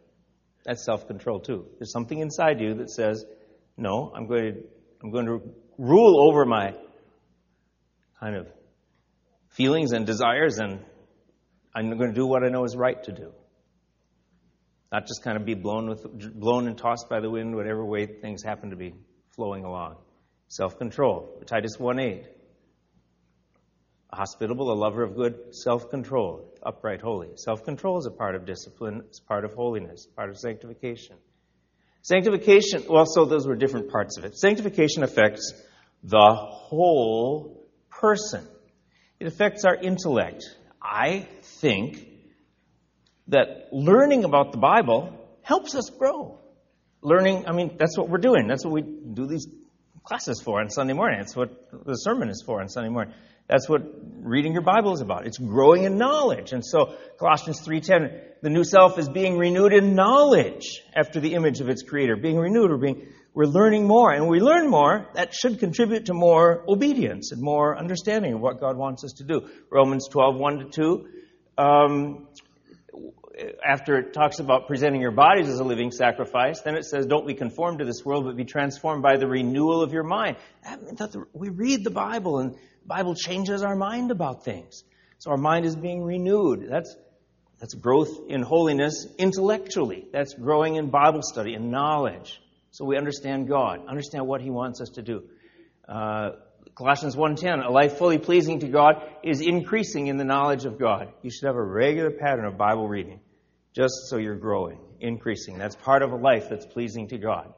[0.65, 1.67] That's self control, too.
[1.79, 3.25] There's something inside you that says,
[3.77, 4.59] no, I'm going to,
[5.01, 5.41] I'm going to
[5.77, 6.73] rule over my
[8.19, 8.47] kind of
[9.49, 10.79] feelings and desires, and
[11.73, 13.31] I'm going to do what I know is right to do.
[14.91, 16.03] Not just kind of be blown, with,
[16.37, 18.95] blown and tossed by the wind, whatever way things happen to be
[19.35, 19.95] flowing along.
[20.49, 21.41] Self control.
[21.45, 22.25] Titus 1 8.
[24.11, 27.29] A hospitable, a lover of good, self control, upright, holy.
[27.35, 31.15] Self control is a part of discipline, it's part of holiness, part of sanctification.
[32.01, 34.35] Sanctification, well, so those were different parts of it.
[34.35, 35.53] Sanctification affects
[36.03, 38.47] the whole person.
[39.19, 40.43] it affects our intellect.
[40.81, 41.27] I
[41.59, 42.07] think
[43.27, 46.39] that learning about the Bible helps us grow.
[47.01, 48.47] Learning, I mean, that's what we're doing.
[48.47, 49.45] That's what we do these
[50.03, 51.19] classes for on Sunday morning.
[51.19, 51.49] That's what
[51.85, 53.13] the sermon is for on Sunday morning.
[53.47, 53.81] That's what
[54.21, 55.25] reading your Bible is about.
[55.25, 56.53] It's growing in knowledge.
[56.53, 61.59] And so Colossians 3:10, the new self is being renewed in knowledge after the image
[61.59, 62.15] of its creator.
[62.15, 64.11] Being renewed or being we're learning more.
[64.11, 68.41] And when we learn more, that should contribute to more obedience and more understanding of
[68.41, 69.47] what God wants us to do.
[69.71, 71.07] Romans 12, 1 to 2.
[71.57, 72.27] Um,
[73.65, 77.27] after it talks about presenting your bodies as a living sacrifice, then it says, Don't
[77.27, 80.37] be conformed to this world, but be transformed by the renewal of your mind.
[81.33, 84.83] We read the Bible, and the Bible changes our mind about things.
[85.19, 86.67] So our mind is being renewed.
[86.69, 86.95] That's,
[87.59, 90.07] that's growth in holiness intellectually.
[90.11, 92.41] That's growing in Bible study and knowledge.
[92.71, 95.23] So we understand God, understand what He wants us to do.
[95.87, 96.31] Uh,
[96.75, 101.11] Colossians 1:10, a life fully pleasing to God is increasing in the knowledge of God.
[101.21, 103.19] You should have a regular pattern of Bible reading,
[103.73, 105.57] just so you're growing, increasing.
[105.57, 107.53] That's part of a life that's pleasing to God.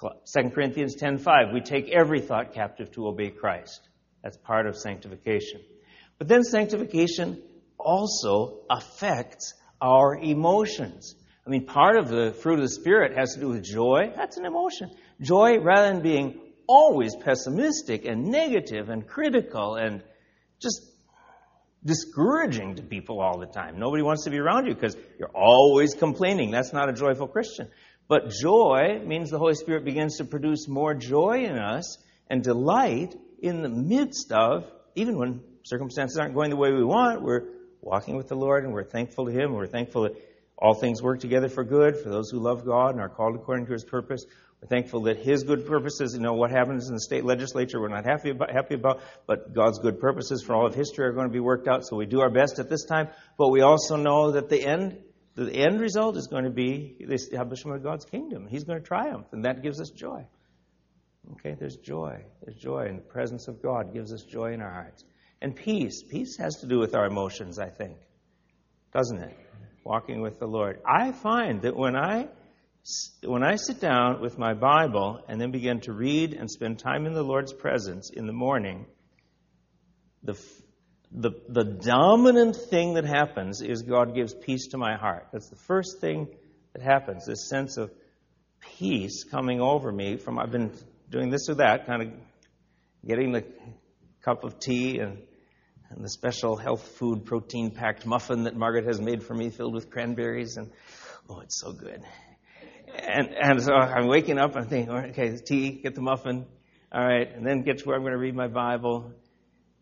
[0.00, 3.88] 2 Corinthians 10:5, we take every thought captive to obey Christ.
[4.22, 5.60] That's part of sanctification.
[6.18, 7.42] But then sanctification
[7.78, 11.14] also affects our emotions.
[11.46, 14.12] I mean, part of the fruit of the Spirit has to do with joy.
[14.14, 14.90] That's an emotion.
[15.20, 20.02] Joy, rather than being always pessimistic and negative and critical and
[20.60, 20.82] just
[21.84, 23.78] discouraging to people all the time.
[23.78, 26.50] Nobody wants to be around you because you're always complaining.
[26.50, 27.68] That's not a joyful Christian.
[28.08, 33.14] But joy means the Holy Spirit begins to produce more joy in us and delight
[33.40, 37.44] in the midst of, even when circumstances aren't going the way we want, we're
[37.80, 39.52] walking with the Lord and we're thankful to Him.
[39.52, 40.16] We're thankful that
[40.58, 43.66] all things work together for good for those who love God and are called according
[43.66, 44.26] to his purpose.
[44.60, 47.88] We're thankful that his good purposes, you know, what happens in the state legislature, we're
[47.88, 51.28] not happy about, happy about, but God's good purposes for all of history are going
[51.28, 53.08] to be worked out, so we do our best at this time.
[53.38, 54.98] But we also know that the end,
[55.34, 58.46] the end result is going to be the establishment of God's kingdom.
[58.48, 60.26] He's going to triumph, and that gives us joy.
[61.32, 62.22] Okay, there's joy.
[62.42, 65.04] There's joy, and the presence of God gives us joy in our hearts.
[65.40, 66.02] And peace.
[66.02, 67.96] Peace has to do with our emotions, I think.
[68.92, 69.36] Doesn't it?
[69.84, 70.80] walking with the Lord.
[70.86, 72.28] I find that when I
[73.24, 77.06] when I sit down with my Bible and then begin to read and spend time
[77.06, 78.86] in the Lord's presence in the morning,
[80.22, 80.34] the
[81.12, 85.26] the, the dominant thing that happens is God gives peace to my heart.
[85.32, 86.28] That's the first thing
[86.72, 87.90] that happens, this sense of
[88.60, 90.70] peace coming over me from I've been
[91.10, 92.12] doing this or that, kind of
[93.04, 93.44] getting the
[94.22, 95.18] cup of tea and
[95.88, 99.74] and the special health food protein packed muffin that Margaret has made for me filled
[99.74, 100.70] with cranberries and
[101.28, 102.02] oh it's so good.
[102.98, 106.46] And and so I'm waking up and I'm thinking, okay, tea, get the muffin,
[106.92, 109.12] all right, and then get to where I'm going to read my Bible.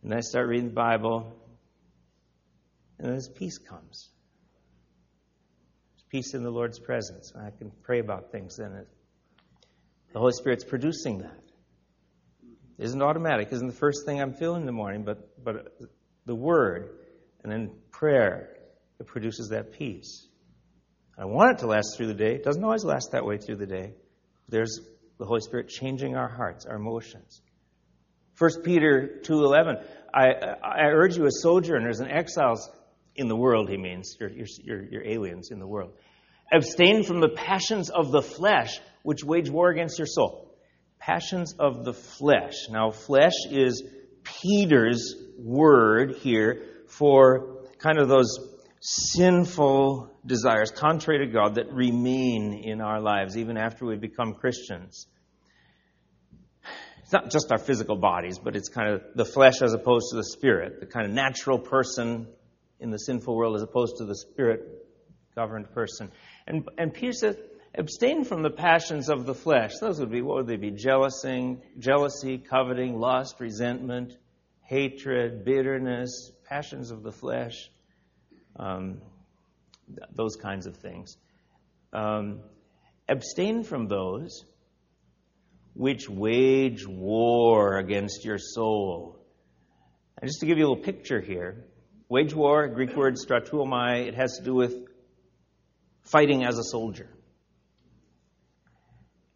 [0.02, 1.34] And I start reading the Bible.
[2.98, 4.10] And this peace comes.
[6.10, 7.32] Peace in the Lord's presence.
[7.36, 8.86] I can pray about things then.
[10.12, 11.38] The Holy Spirit's producing that.
[12.78, 13.48] It isn't automatic.
[13.48, 15.76] It isn't the first thing I'm feeling in the morning, but, but
[16.24, 16.98] the Word,
[17.42, 18.56] and then prayer
[18.96, 20.27] that produces that peace.
[21.20, 22.34] I want it to last through the day.
[22.36, 23.94] It doesn't always last that way through the day.
[24.48, 24.80] There's
[25.18, 27.42] the Holy Spirit changing our hearts, our emotions.
[28.38, 30.28] 1 Peter 2.11, I,
[30.62, 32.70] I urge you as sojourners and exiles
[33.16, 35.92] in the world, he means, you're, you're, you're aliens in the world.
[36.52, 40.56] Abstain from the passions of the flesh, which wage war against your soul.
[41.00, 42.68] Passions of the flesh.
[42.70, 43.82] Now, flesh is
[44.22, 48.38] Peter's word here for kind of those
[48.80, 55.06] sinful desires, contrary to God, that remain in our lives even after we become Christians.
[57.02, 60.16] It's not just our physical bodies, but it's kind of the flesh as opposed to
[60.16, 62.28] the spirit, the kind of natural person
[62.80, 64.60] in the sinful world as opposed to the spirit
[65.34, 66.10] governed person.
[66.46, 67.36] And, and Peter says,
[67.74, 69.78] abstain from the passions of the flesh.
[69.80, 70.70] Those would be, what would they be?
[70.70, 74.14] Jealousy, jealousy, coveting, lust, resentment,
[74.62, 77.70] hatred, bitterness, passions of the flesh,
[78.56, 79.00] um,
[80.14, 81.16] those kinds of things.
[81.92, 82.40] Um,
[83.08, 84.44] abstain from those
[85.74, 89.16] which wage war against your soul.
[90.20, 91.64] And just to give you a little picture here,
[92.08, 94.74] wage war, Greek word strateuomai, it has to do with
[96.02, 97.08] fighting as a soldier.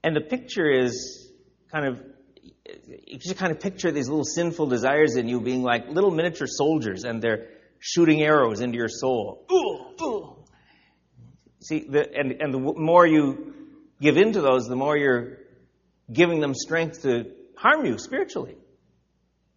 [0.03, 1.31] And the picture is
[1.71, 2.03] kind of
[3.07, 6.47] you just kind of picture these little sinful desires in you being like little miniature
[6.47, 7.49] soldiers and they're
[7.83, 9.45] shooting arrows into your soul.
[9.53, 10.37] Ooh, ooh.
[11.61, 13.55] See, the, and, and the more you
[14.01, 15.39] give into those, the more you're
[16.11, 18.57] giving them strength to harm you spiritually.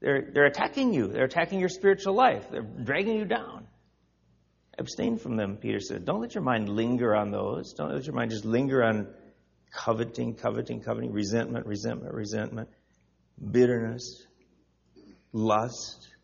[0.01, 1.07] They're, they're attacking you.
[1.07, 2.49] They're attacking your spiritual life.
[2.49, 3.67] They're dragging you down.
[4.77, 6.03] Abstain from them, Peter said.
[6.05, 7.73] Don't let your mind linger on those.
[7.73, 9.07] Don't let your mind just linger on
[9.71, 12.69] coveting, coveting, coveting, resentment, resentment, resentment,
[13.51, 14.25] bitterness,
[15.31, 16.14] lust,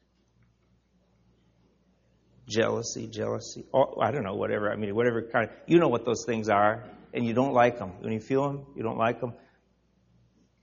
[2.47, 3.65] jealousy, jealousy.
[3.73, 4.71] Oh, I don't know, whatever.
[4.71, 7.80] I mean, whatever kind of, you know what those things are, and you don't like
[7.80, 7.91] them.
[7.99, 9.34] When you feel them, you don't like them.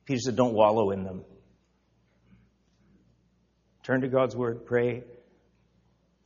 [0.05, 1.25] Peter said, don't wallow in them.
[3.83, 5.05] Turn to God's Word, pray,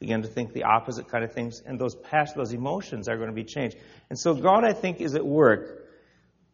[0.00, 3.28] begin to think the opposite kind of things, and those past, those emotions are going
[3.28, 3.76] to be changed.
[4.10, 5.78] And so God, I think, is at work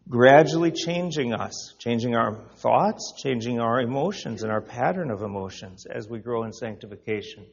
[0.08, 6.08] gradually changing us, changing our thoughts, changing our emotions and our pattern of emotions as
[6.08, 7.46] we grow in sanctification.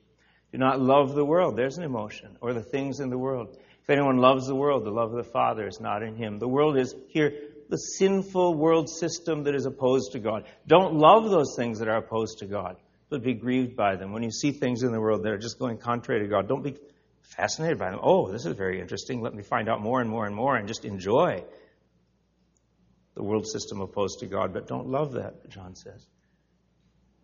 [0.55, 1.57] Do not love the world.
[1.57, 2.37] There's an emotion.
[2.39, 3.57] Or the things in the world.
[3.83, 6.39] If anyone loves the world, the love of the Father is not in him.
[6.39, 7.33] The world is here,
[7.67, 10.45] the sinful world system that is opposed to God.
[10.65, 12.77] Don't love those things that are opposed to God
[13.09, 14.13] but be grieved by them.
[14.13, 16.63] When you see things in the world that are just going contrary to God, don't
[16.63, 16.77] be
[17.19, 17.99] fascinated by them.
[18.01, 19.21] Oh, this is very interesting.
[19.21, 21.43] Let me find out more and more and more and just enjoy
[23.13, 24.53] the world system opposed to God.
[24.53, 26.07] But don't love that, John says.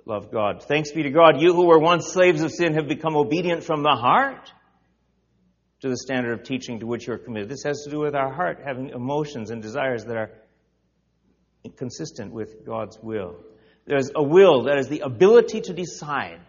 [0.06, 0.64] Love God.
[0.64, 1.40] Thanks be to God.
[1.40, 4.52] You who were once slaves of sin have become obedient from the heart
[5.82, 7.50] to the standard of teaching to which you are committed.
[7.50, 10.32] This has to do with our heart having emotions and desires that are
[11.78, 13.36] consistent with God's will.
[13.86, 16.40] There's a will, that is the ability to decide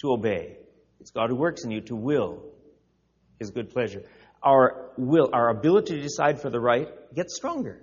[0.00, 0.56] to obey.
[1.00, 2.42] It's God who works in you to will
[3.38, 4.02] His good pleasure.
[4.42, 7.80] Our will, our ability to decide for the right gets stronger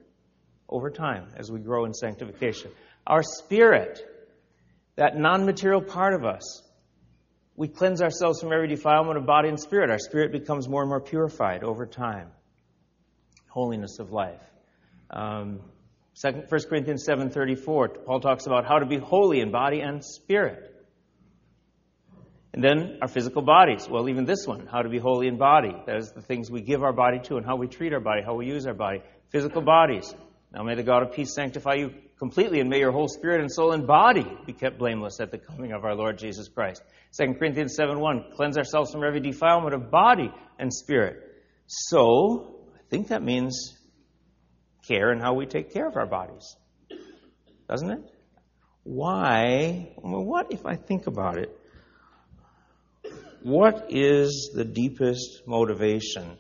[0.70, 2.72] over time as we grow in sanctification.
[3.06, 4.02] Our spirit,
[4.96, 6.62] that non material part of us,
[7.56, 9.90] we cleanse ourselves from every defilement of body and spirit.
[9.90, 12.30] Our spirit becomes more and more purified over time.
[13.48, 14.42] Holiness of life.
[15.10, 15.60] Um,
[16.20, 20.70] 1 Corinthians 7.34, Paul talks about how to be holy in body and spirit.
[22.54, 23.88] And then our physical bodies.
[23.90, 25.76] Well, even this one, how to be holy in body.
[25.88, 28.22] That is the things we give our body to and how we treat our body,
[28.24, 29.02] how we use our body.
[29.30, 30.14] Physical bodies.
[30.54, 33.52] Now may the God of peace sanctify you completely, and may your whole spirit and
[33.52, 36.82] soul and body be kept blameless at the coming of our Lord Jesus Christ.
[37.20, 41.18] 2 Corinthians 7.1, cleanse ourselves from every defilement of body and spirit.
[41.68, 43.78] So, I think that means
[44.88, 46.56] care and how we take care of our bodies.
[47.68, 48.00] Doesn't it?
[48.84, 49.94] Why?
[49.98, 51.50] Well, what if I think about it?
[53.42, 56.38] What is the deepest motivation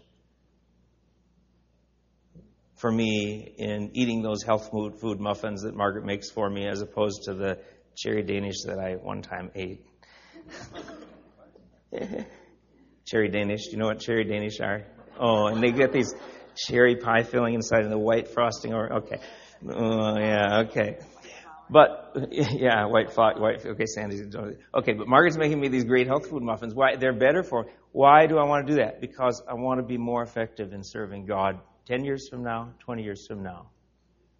[2.83, 7.23] for me in eating those health food, muffins that Margaret makes for me as opposed
[7.23, 7.57] to the
[7.95, 9.85] cherry Danish that I one time ate?
[13.05, 14.83] cherry Danish, you know what cherry Danish are?
[15.17, 16.13] Oh, and they get these
[16.57, 19.21] cherry pie filling inside and the white frosting or okay.
[19.65, 20.97] Uh, yeah, okay.
[21.69, 24.23] But yeah, white fo- white okay, Sandy's
[24.75, 26.75] okay, but Margaret's making me these great health food muffins.
[26.75, 27.67] Why they're better for.
[27.93, 28.99] Why do I want to do that?
[28.99, 33.03] Because I want to be more effective in serving God 10 years from now, 20
[33.03, 33.67] years from now.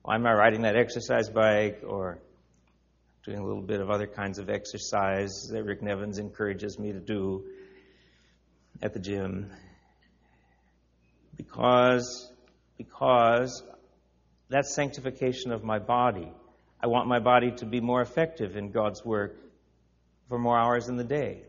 [0.04, 2.20] Why am I riding that exercise bike or
[3.26, 7.00] doing a little bit of other kinds of exercise that Rick Nevins encourages me to
[7.00, 7.44] do
[8.82, 9.52] at the gym?
[11.38, 12.32] because,
[12.78, 13.64] because
[14.50, 16.32] that's sanctification of my body.
[16.82, 19.38] I want my body to be more effective in God's work
[20.30, 21.44] for more hours in the day.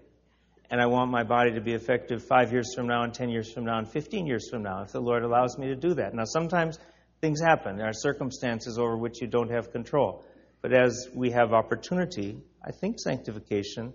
[0.71, 3.53] And I want my body to be effective five years from now, and 10 years
[3.53, 6.15] from now, and 15 years from now, if the Lord allows me to do that.
[6.15, 6.79] Now, sometimes
[7.21, 7.77] things happen.
[7.77, 10.25] There are circumstances over which you don't have control.
[10.63, 13.93] But as we have opportunity, I think sanctification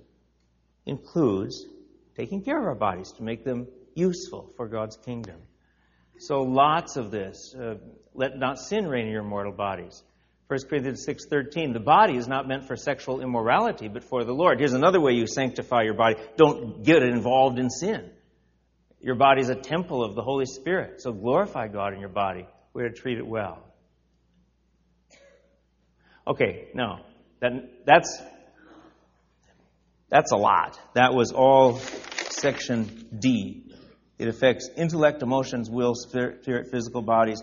[0.85, 1.65] includes
[2.15, 5.41] taking care of our bodies to make them useful for God's kingdom.
[6.19, 7.55] So lots of this.
[7.55, 7.75] Uh,
[8.13, 10.03] let not sin reign in your mortal bodies.
[10.49, 14.59] 1 Corinthians 6:13 The body is not meant for sexual immorality but for the Lord.
[14.59, 16.15] Here's another way you sanctify your body.
[16.37, 18.09] Don't get involved in sin.
[18.99, 21.01] Your body is a temple of the Holy Spirit.
[21.01, 22.47] So glorify God in your body.
[22.73, 23.63] We're to treat it well.
[26.27, 27.05] Okay, now
[27.41, 28.19] that, that's
[30.09, 30.79] that's a lot.
[30.95, 33.71] That was all section D.
[34.17, 37.41] It affects intellect, emotions, will, spirit, physical bodies.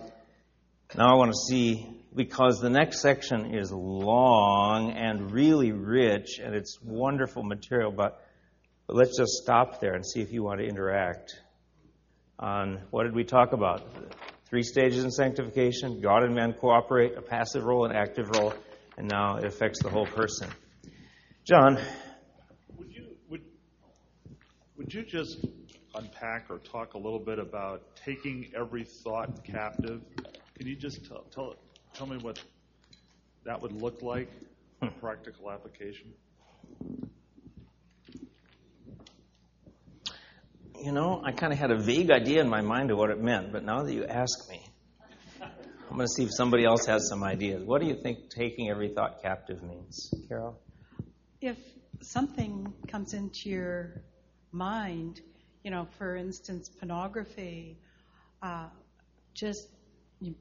[0.96, 6.54] Now I want to see, because the next section is long and really rich, and
[6.54, 8.24] it's wonderful material, but,
[8.86, 11.34] but let's just stop there and see if you want to interact
[12.38, 13.82] on what did we talk about?
[14.48, 18.54] Three stages in sanctification God and man cooperate, a passive role, an active role,
[18.96, 20.48] and now it affects the whole person.
[21.44, 21.78] John.
[22.76, 23.42] Would you, would,
[24.76, 25.44] would you just
[25.96, 30.02] unpack or talk a little bit about taking every thought captive.
[30.58, 31.54] Can you just tell, tell,
[31.96, 32.38] tell me what
[33.44, 34.28] that would look like
[34.82, 36.12] in practical application?
[40.78, 43.18] You know, I kind of had a vague idea in my mind of what it
[43.18, 44.60] meant, but now that you ask me,
[45.40, 47.64] I'm going to see if somebody else has some ideas.
[47.64, 50.60] What do you think taking every thought captive means, Carol?
[51.40, 51.56] If
[52.02, 54.02] something comes into your
[54.52, 55.22] mind,
[55.64, 57.78] you know, for instance, pornography,
[58.42, 58.68] uh,
[59.32, 59.68] just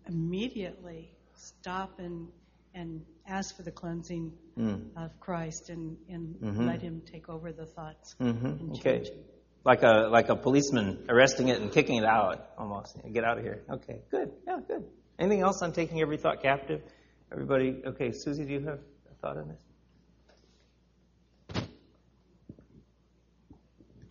[0.06, 2.28] immediately stop and
[2.74, 4.82] and ask for the cleansing mm.
[4.98, 6.68] of Christ and, and mm-hmm.
[6.68, 8.16] let Him take over the thoughts.
[8.20, 8.74] Mm-hmm.
[8.74, 9.10] okay.
[9.64, 12.98] Like a like a policeman arresting it and kicking it out, almost.
[13.12, 13.64] Get out of here.
[13.70, 14.32] Okay, good.
[14.46, 14.84] Yeah, good.
[15.18, 16.82] Anything else on taking every thought captive?
[17.32, 18.12] Everybody, okay.
[18.12, 18.80] Susie, do you have
[19.12, 19.66] a thought on this?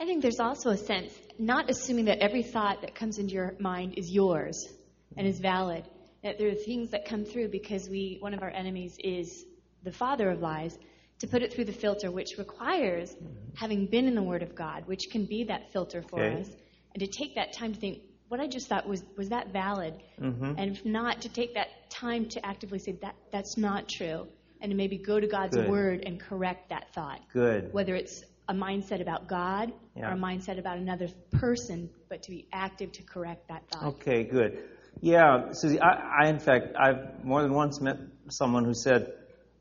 [0.01, 3.55] I think there's also a sense, not assuming that every thought that comes into your
[3.59, 4.69] mind is yours
[5.17, 5.85] and is valid.
[6.25, 9.45] That there are things that come through because we, one of our enemies is
[9.85, 10.77] the father of lies,
[11.21, 13.15] to put it through the filter, which requires
[13.55, 16.41] having been in the Word of God, which can be that filter for okay.
[16.41, 16.49] us,
[16.95, 19.95] and to take that time to think, what I just thought was was that valid?
[20.21, 20.55] Mm-hmm.
[20.57, 24.27] And if not, to take that time to actively say that that's not true,
[24.61, 25.69] and to maybe go to God's Good.
[25.69, 27.21] Word and correct that thought.
[27.33, 27.73] Good.
[27.73, 30.11] Whether it's a mindset about God yeah.
[30.11, 33.85] or a mindset about another person, but to be active to correct that thought.
[33.85, 34.59] Okay, good.
[35.01, 37.99] Yeah, Susie, I, I, in fact, I've more than once met
[38.31, 39.13] someone who said,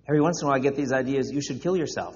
[0.08, 2.16] every once in a while I get these ideas, you should kill yourself.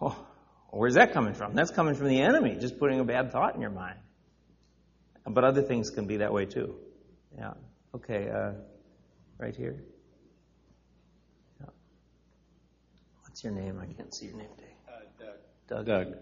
[0.00, 0.26] Oh,
[0.70, 1.54] where's that coming from?
[1.54, 3.98] That's coming from the enemy, just putting a bad thought in your mind.
[5.26, 6.76] But other things can be that way too.
[7.36, 7.54] Yeah.
[7.94, 8.52] Okay, uh,
[9.38, 9.82] right here.
[11.60, 11.66] Yeah.
[13.22, 13.80] What's your name?
[13.80, 14.66] I can't see your name, Dave.
[15.68, 15.86] Doug.
[15.86, 16.16] Doug,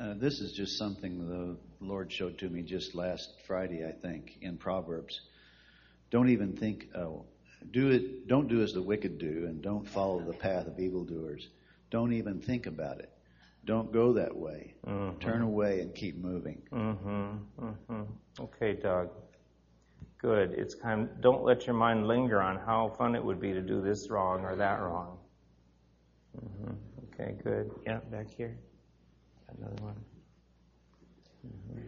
[0.00, 4.38] uh, this is just something the Lord showed to me just last Friday, I think,
[4.40, 5.20] in Proverbs.
[6.10, 6.88] Don't even think.
[6.94, 7.24] Oh,
[7.70, 8.28] do it.
[8.28, 11.48] Don't do as the wicked do, and don't follow the path of evildoers.
[11.90, 13.10] Don't even think about it.
[13.64, 14.74] Don't go that way.
[14.86, 15.18] Mm-hmm.
[15.18, 16.62] Turn away and keep moving.
[16.72, 17.64] Mm-hmm.
[17.64, 18.02] Mm-hmm.
[18.40, 19.10] Okay, Doug.
[20.18, 20.52] Good.
[20.52, 21.02] It's kind.
[21.02, 24.08] Of, don't let your mind linger on how fun it would be to do this
[24.08, 25.18] wrong or that wrong.
[26.36, 27.20] Mm-hmm.
[27.20, 27.70] Okay, good.
[27.86, 28.56] Yeah, back here.
[29.58, 29.96] Another one.
[31.46, 31.78] Mm-hmm.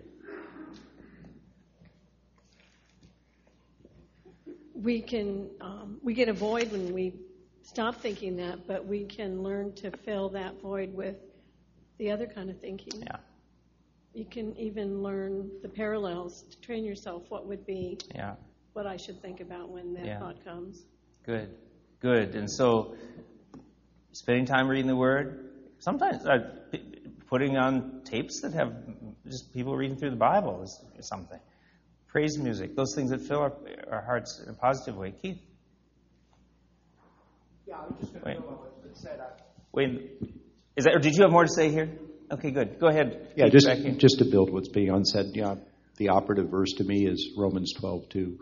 [4.74, 7.14] We can um, we get a void when we
[7.62, 11.16] stop thinking that, but we can learn to fill that void with
[11.98, 13.02] the other kind of thinking.
[13.02, 13.16] Yeah.
[14.12, 17.24] You can even learn the parallels to train yourself.
[17.30, 18.34] What would be yeah.
[18.72, 20.18] what I should think about when that yeah.
[20.18, 20.84] thought comes.
[21.24, 21.55] Good,
[22.00, 22.34] good.
[22.34, 22.94] And so
[24.12, 25.50] spending time reading the Word.
[25.78, 26.50] Sometimes uh,
[27.35, 28.72] putting on tapes that have
[29.26, 31.41] just people reading through the Bible is, is something.
[32.07, 33.53] Praise music, those things that fill our,
[33.91, 35.12] our hearts in a positive way.
[35.20, 35.41] Keith?
[37.66, 39.18] Yeah, I was just going to build on what's been said.
[39.18, 39.43] I...
[39.72, 40.12] Wait,
[40.76, 41.91] is that, or did you have more to say here?
[42.30, 42.78] Okay, good.
[42.78, 43.32] Go ahead.
[43.35, 43.66] Yeah, just,
[43.99, 45.35] just to build what's being unsaid.
[45.35, 45.57] Yeah,
[45.97, 48.39] the operative verse to me is Romans 12, 2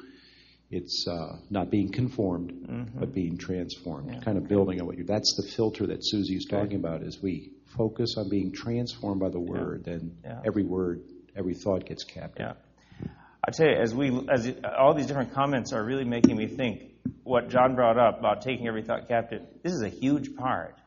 [0.72, 2.98] it's uh, not being conformed, mm-hmm.
[2.98, 4.10] but being transformed.
[4.10, 4.20] Yeah.
[4.20, 5.04] Kind of building on what you.
[5.04, 7.02] That's the filter that Susie's talking about.
[7.02, 9.92] Is we focus on being transformed by the Word, yeah.
[9.94, 10.40] and yeah.
[10.44, 11.02] every word,
[11.36, 12.54] every thought gets captured.
[13.00, 13.08] Yeah.
[13.46, 16.90] I tell you, as we, as all these different comments are really making me think.
[17.24, 19.42] What John brought up about taking every thought captive.
[19.64, 20.78] This is a huge part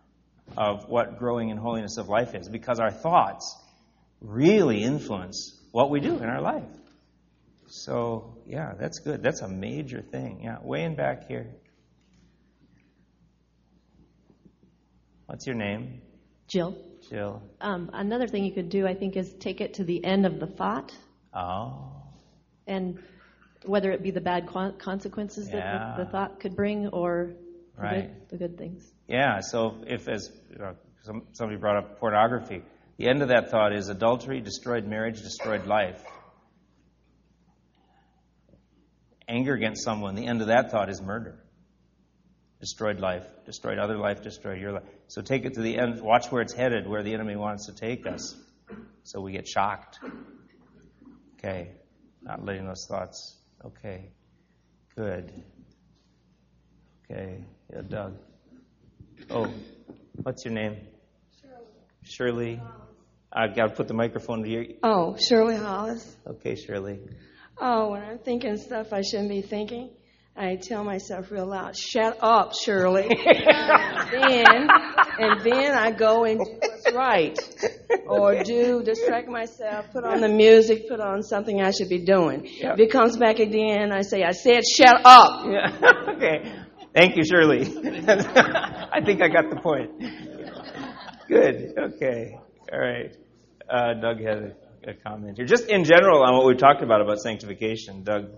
[0.55, 3.57] of what growing in holiness of life is, because our thoughts
[4.21, 6.63] really influence what we do in our life.
[7.67, 9.21] So, yeah, that's good.
[9.21, 10.41] That's a major thing.
[10.43, 11.47] Yeah, way in back here.
[15.25, 16.01] What's your name?
[16.47, 16.77] Jill.
[17.09, 17.41] Jill.
[17.61, 20.39] Um, another thing you could do, I think, is take it to the end of
[20.39, 20.95] the thought.
[21.33, 21.91] Oh.
[22.67, 22.99] And
[23.65, 25.55] whether it be the bad consequences yeah.
[25.55, 27.33] that the, the, thought could bring or
[27.75, 28.01] the, right.
[28.01, 28.91] good, the good things.
[29.07, 32.63] Yeah, so if, as you know, some, somebody brought up pornography,
[32.97, 36.01] the end of that thought is adultery, destroyed marriage, destroyed life
[39.27, 41.39] anger against someone, the end of that thought is murder.
[42.59, 44.83] Destroyed life, destroyed other life, destroyed your life.
[45.07, 46.01] So take it to the end.
[46.01, 48.35] Watch where it's headed, where the enemy wants to take us.
[49.03, 49.99] So we get shocked.
[51.37, 51.71] Okay.
[52.21, 53.37] Not letting those thoughts.
[53.63, 54.11] Okay.
[54.95, 55.31] Good.
[57.11, 57.43] Okay.
[57.71, 58.17] Yeah, Doug.
[59.29, 59.51] Oh,
[60.23, 60.77] what's your name?
[61.41, 61.65] Shirley.
[62.03, 62.61] Shirley.
[63.31, 64.65] I've got to put the microphone to your.
[64.81, 66.15] Oh, Shirley Hollis.
[66.25, 66.99] Okay, Shirley.
[67.57, 69.89] Oh, when I'm thinking stuff I shouldn't be thinking,
[70.37, 74.67] I tell myself real loud, "Shut up, Shirley." and then,
[75.17, 77.39] and then I go and do what's right,
[78.05, 82.45] or do distract myself, put on the music, put on something I should be doing.
[82.45, 82.73] Yep.
[82.73, 85.91] If it comes back again, I say, "I said, shut up." Yeah.
[86.17, 86.53] okay.
[86.93, 87.61] Thank you, Shirley.
[88.07, 89.91] I think I got the point.
[91.29, 91.73] Good.
[91.77, 92.37] Okay.
[92.71, 93.15] All right.
[93.69, 94.51] Uh, Doug has
[94.85, 95.45] a comment here.
[95.45, 98.31] Just in general on what we talked about about sanctification, Doug.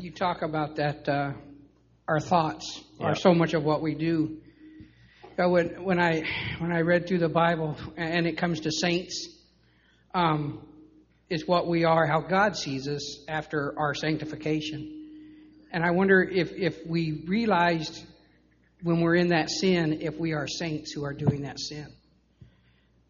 [0.00, 1.32] You talk about that uh,
[2.08, 3.08] our thoughts yeah.
[3.08, 4.38] are so much of what we do.
[5.36, 6.22] When, when I
[6.58, 9.28] when I read through the Bible and it comes to saints,
[10.14, 10.66] um,
[11.28, 15.66] is what we are, how God sees us after our sanctification.
[15.70, 18.02] And I wonder if, if we realized
[18.82, 21.88] when we're in that sin, if we are saints who are doing that sin.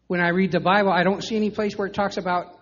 [0.07, 2.59] When I read the Bible, I don't see any place where it talks about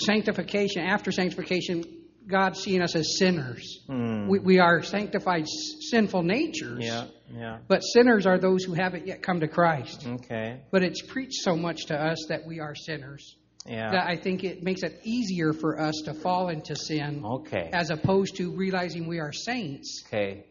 [0.00, 1.84] sanctification, after sanctification,
[2.32, 3.80] God seeing us as sinners.
[3.88, 4.26] Mm.
[4.26, 6.84] We, we are sanctified sinful natures.
[6.84, 7.58] Yeah, yeah.
[7.68, 10.04] But sinners are those who haven't yet come to Christ.
[10.06, 10.62] Okay.
[10.72, 13.36] But it's preached so much to us that we are sinners.
[13.66, 13.92] Yeah.
[13.92, 17.22] That I think it makes it easier for us to fall into sin.
[17.24, 17.70] Okay.
[17.72, 20.02] As opposed to realizing we are saints.
[20.06, 20.44] Okay.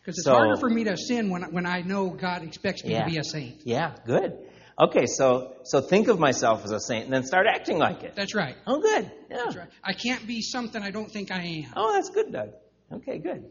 [0.00, 2.92] Because it's so, harder for me to sin when when I know God expects me
[2.92, 3.04] yeah.
[3.04, 3.60] to be a saint.
[3.64, 3.94] Yeah.
[4.04, 4.32] Good.
[4.76, 8.14] Okay, so so think of myself as a saint and then start acting like it.
[8.16, 8.56] That's right.
[8.66, 9.10] Oh, good.
[9.30, 9.36] Yeah.
[9.44, 9.68] That's right.
[9.84, 11.72] I can't be something I don't think I am.
[11.76, 12.50] Oh, that's good, Doug.
[12.92, 13.44] Okay, good.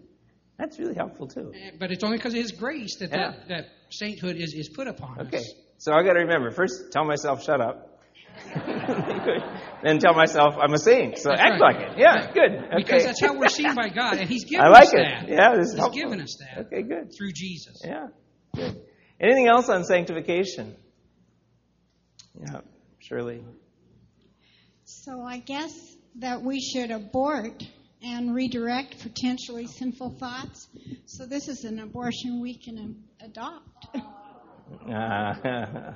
[0.58, 1.54] That's really helpful too.
[1.56, 3.32] Eh, but it's only because of His grace that yeah.
[3.32, 5.38] that, that sainthood is, is put upon okay.
[5.38, 5.44] us.
[5.44, 5.44] Okay,
[5.78, 7.90] so I got to remember first tell myself shut up.
[9.84, 11.20] then tell myself I'm a saint.
[11.20, 11.76] So that's act right.
[11.76, 11.98] like it.
[12.00, 12.52] Yeah, good.
[12.52, 12.76] Okay.
[12.78, 14.98] Because that's how we're seen by God, and He's given I like us it.
[14.98, 15.30] that.
[15.30, 16.02] Yeah, this is He's helpful.
[16.02, 16.66] given us that.
[16.66, 17.14] Okay, good.
[17.18, 17.82] Through Jesus.
[17.86, 18.08] Yeah,
[18.54, 18.82] good.
[19.22, 20.76] Anything else on sanctification?
[22.40, 22.62] Yeah,
[23.00, 23.44] Shirley.
[24.86, 25.74] So I guess
[26.20, 27.64] that we should abort
[28.02, 30.68] and redirect potentially sinful thoughts.
[31.06, 33.88] So this is an abortion we can adopt.
[34.90, 35.94] Uh,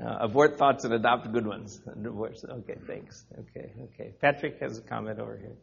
[0.00, 1.80] Uh, abort thoughts and adopt good ones.
[1.88, 3.24] Okay, thanks.
[3.36, 4.12] Okay, okay.
[4.20, 5.56] Patrick has a comment over here.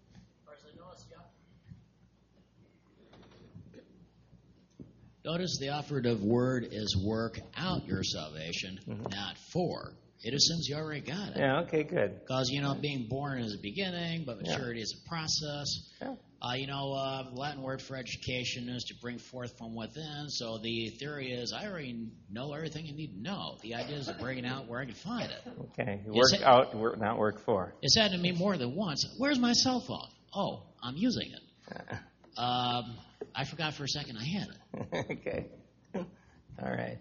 [5.26, 9.02] Notice the operative word is work out your salvation, mm-hmm.
[9.10, 9.94] not for.
[10.22, 11.38] It assumes you already got it.
[11.38, 12.20] Yeah, okay, good.
[12.20, 14.84] Because, you know, being born is a beginning, but maturity yeah.
[14.84, 15.90] is a process.
[16.00, 16.16] Yeah.
[16.42, 20.26] Uh, you know, uh, Latin word for education is to bring forth from within.
[20.30, 23.58] So the theory is I already know everything you need to know.
[23.64, 25.42] The idea is to bring it out where I can find it.
[25.72, 27.74] Okay, work it, out, work, not work for.
[27.82, 29.16] It's happened to me more than once.
[29.18, 30.08] Where's my cell phone?
[30.36, 31.98] Oh, I'm using it.
[32.38, 32.96] um,
[33.34, 35.12] I forgot for a second I had it.
[35.12, 35.48] okay.
[35.96, 37.00] All right.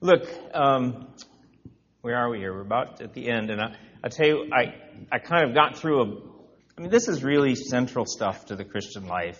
[0.00, 1.08] Look, um,
[2.00, 2.52] where are we here?
[2.52, 4.74] We're about at the end, and I, I tell you, I
[5.10, 6.32] I kind of got through a
[6.76, 9.38] I mean, this is really central stuff to the Christian life.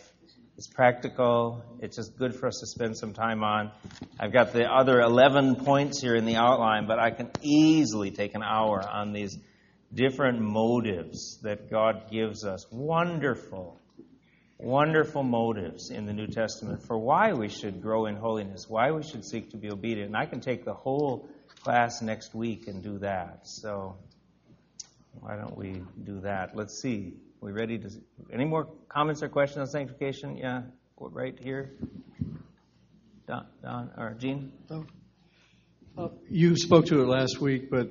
[0.59, 1.65] It's practical.
[1.81, 3.73] It's just good for us to spend some time on.
[4.21, 8.35] I've got the other 11 points here in the outline, but I can easily take
[8.35, 9.39] an hour on these
[9.93, 12.67] different motives that God gives us.
[12.71, 13.81] Wonderful,
[14.63, 19.03] wonderful motives in the New Testament for why we should grow in holiness, why we
[19.03, 20.09] should seek to be obedient.
[20.09, 21.29] And I can take the whole
[21.63, 23.41] class next week and do that.
[23.49, 23.97] So
[25.21, 26.57] why don't we do that?
[26.57, 27.15] Let's see.
[27.43, 27.91] Are we ready to?
[28.33, 30.37] Any more comments or questions on sanctification?
[30.37, 30.63] Yeah,
[30.99, 31.73] right here.
[33.27, 34.53] Don, Don or Gene?
[34.71, 34.87] Oh.
[35.97, 37.89] Uh, you spoke to it last week, but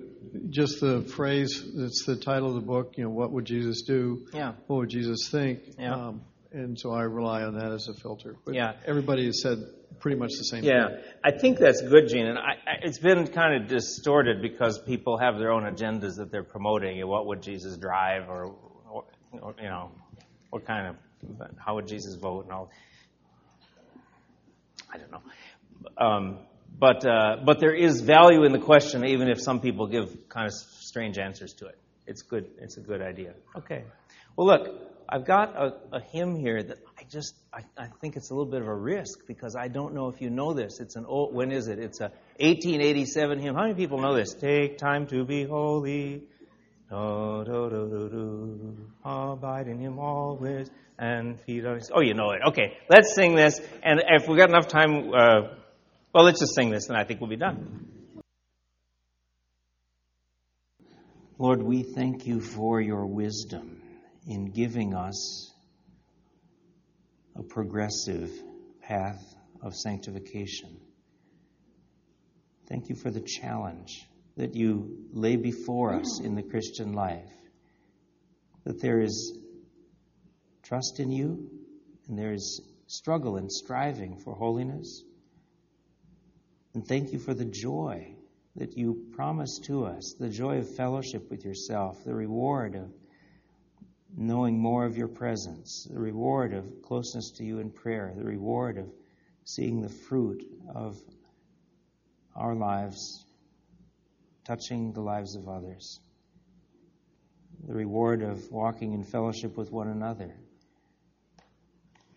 [0.49, 4.25] just the phrase that's the title of the book, you know, what would Jesus do?
[4.33, 4.53] Yeah.
[4.67, 5.59] What would Jesus think?
[5.77, 5.93] Yeah.
[5.93, 6.21] Um,
[6.53, 8.35] and so I rely on that as a filter.
[8.45, 8.73] But yeah.
[8.85, 9.59] Everybody has said
[9.99, 10.69] pretty much the same thing.
[10.69, 10.87] yeah.
[10.89, 10.97] thing.
[11.23, 12.25] I think that's good, Gene.
[12.25, 16.29] And I, I, it's been kind of distorted because people have their own agendas that
[16.31, 17.05] they're promoting.
[17.07, 18.53] What would Jesus drive, or,
[18.89, 19.05] or,
[19.41, 19.91] or you know,
[20.49, 20.95] what kind of,
[21.57, 22.69] how would Jesus vote, and all.
[24.93, 25.21] I don't know.
[25.97, 26.39] Um,
[26.77, 30.47] but uh, but there is value in the question, even if some people give kind
[30.47, 31.77] of strange answers to it.
[32.07, 32.49] It's good.
[32.59, 33.35] It's a good idea.
[33.55, 33.85] Okay.
[34.35, 34.90] Well, look.
[35.11, 38.49] I've got a, a hymn here that I just I, I, think it's a little
[38.49, 40.79] bit of a risk because I don't know if you know this.
[40.79, 41.79] It's an old when is it?
[41.79, 43.55] It's a 1887 hymn.
[43.55, 44.33] How many people know this?
[44.33, 46.23] Take time to be holy.
[46.89, 48.77] Do, do, do, do, do.
[49.03, 51.91] Abide in Him always and feed on His.
[51.93, 52.41] Oh, you know it.
[52.47, 53.59] Okay, let's sing this.
[53.83, 55.55] And if we've got enough time, uh,
[56.13, 57.85] well, let's just sing this, and I think we'll be done.
[61.37, 63.80] Lord, we thank you for your wisdom
[64.25, 65.51] in giving us
[67.35, 68.31] a progressive
[68.81, 69.23] path
[69.61, 70.79] of sanctification.
[72.67, 74.07] Thank you for the challenge
[74.37, 77.31] that you lay before us in the Christian life.
[78.63, 79.37] That there is
[80.63, 81.49] trust in you
[82.07, 85.03] and there is struggle and striving for holiness.
[86.73, 88.15] And thank you for the joy
[88.55, 92.91] that you promise to us the joy of fellowship with yourself, the reward of
[94.17, 98.77] knowing more of your presence, the reward of closeness to you in prayer, the reward
[98.77, 98.89] of
[99.45, 100.43] seeing the fruit
[100.73, 100.97] of
[102.35, 103.25] our lives,
[104.45, 105.99] touching the lives of others.
[107.67, 110.33] The reward of walking in fellowship with one another.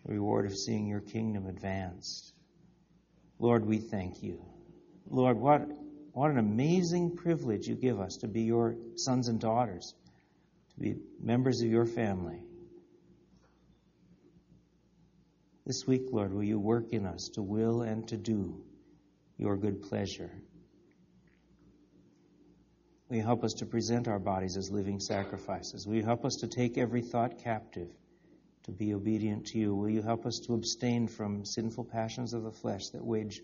[0.05, 2.33] The reward of seeing your kingdom advanced.
[3.39, 4.43] Lord, we thank you.
[5.09, 5.67] Lord, what,
[6.13, 9.93] what an amazing privilege you give us to be your sons and daughters,
[10.75, 12.41] to be members of your family.
[15.65, 18.61] This week, Lord, will you work in us to will and to do
[19.37, 20.29] your good pleasure?
[23.09, 25.87] Will you help us to present our bodies as living sacrifices?
[25.87, 27.89] Will you help us to take every thought captive
[28.63, 29.75] to be obedient to you?
[29.75, 33.41] Will you help us to abstain from sinful passions of the flesh that wage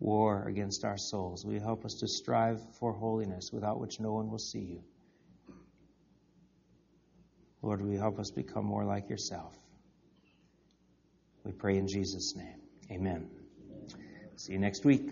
[0.00, 1.44] war against our souls?
[1.44, 4.82] Will you help us to strive for holiness without which no one will see you?
[7.62, 9.54] Lord, will you help us become more like yourself?
[11.44, 12.60] We pray in Jesus' name.
[12.90, 13.30] Amen.
[14.36, 15.10] See you next week.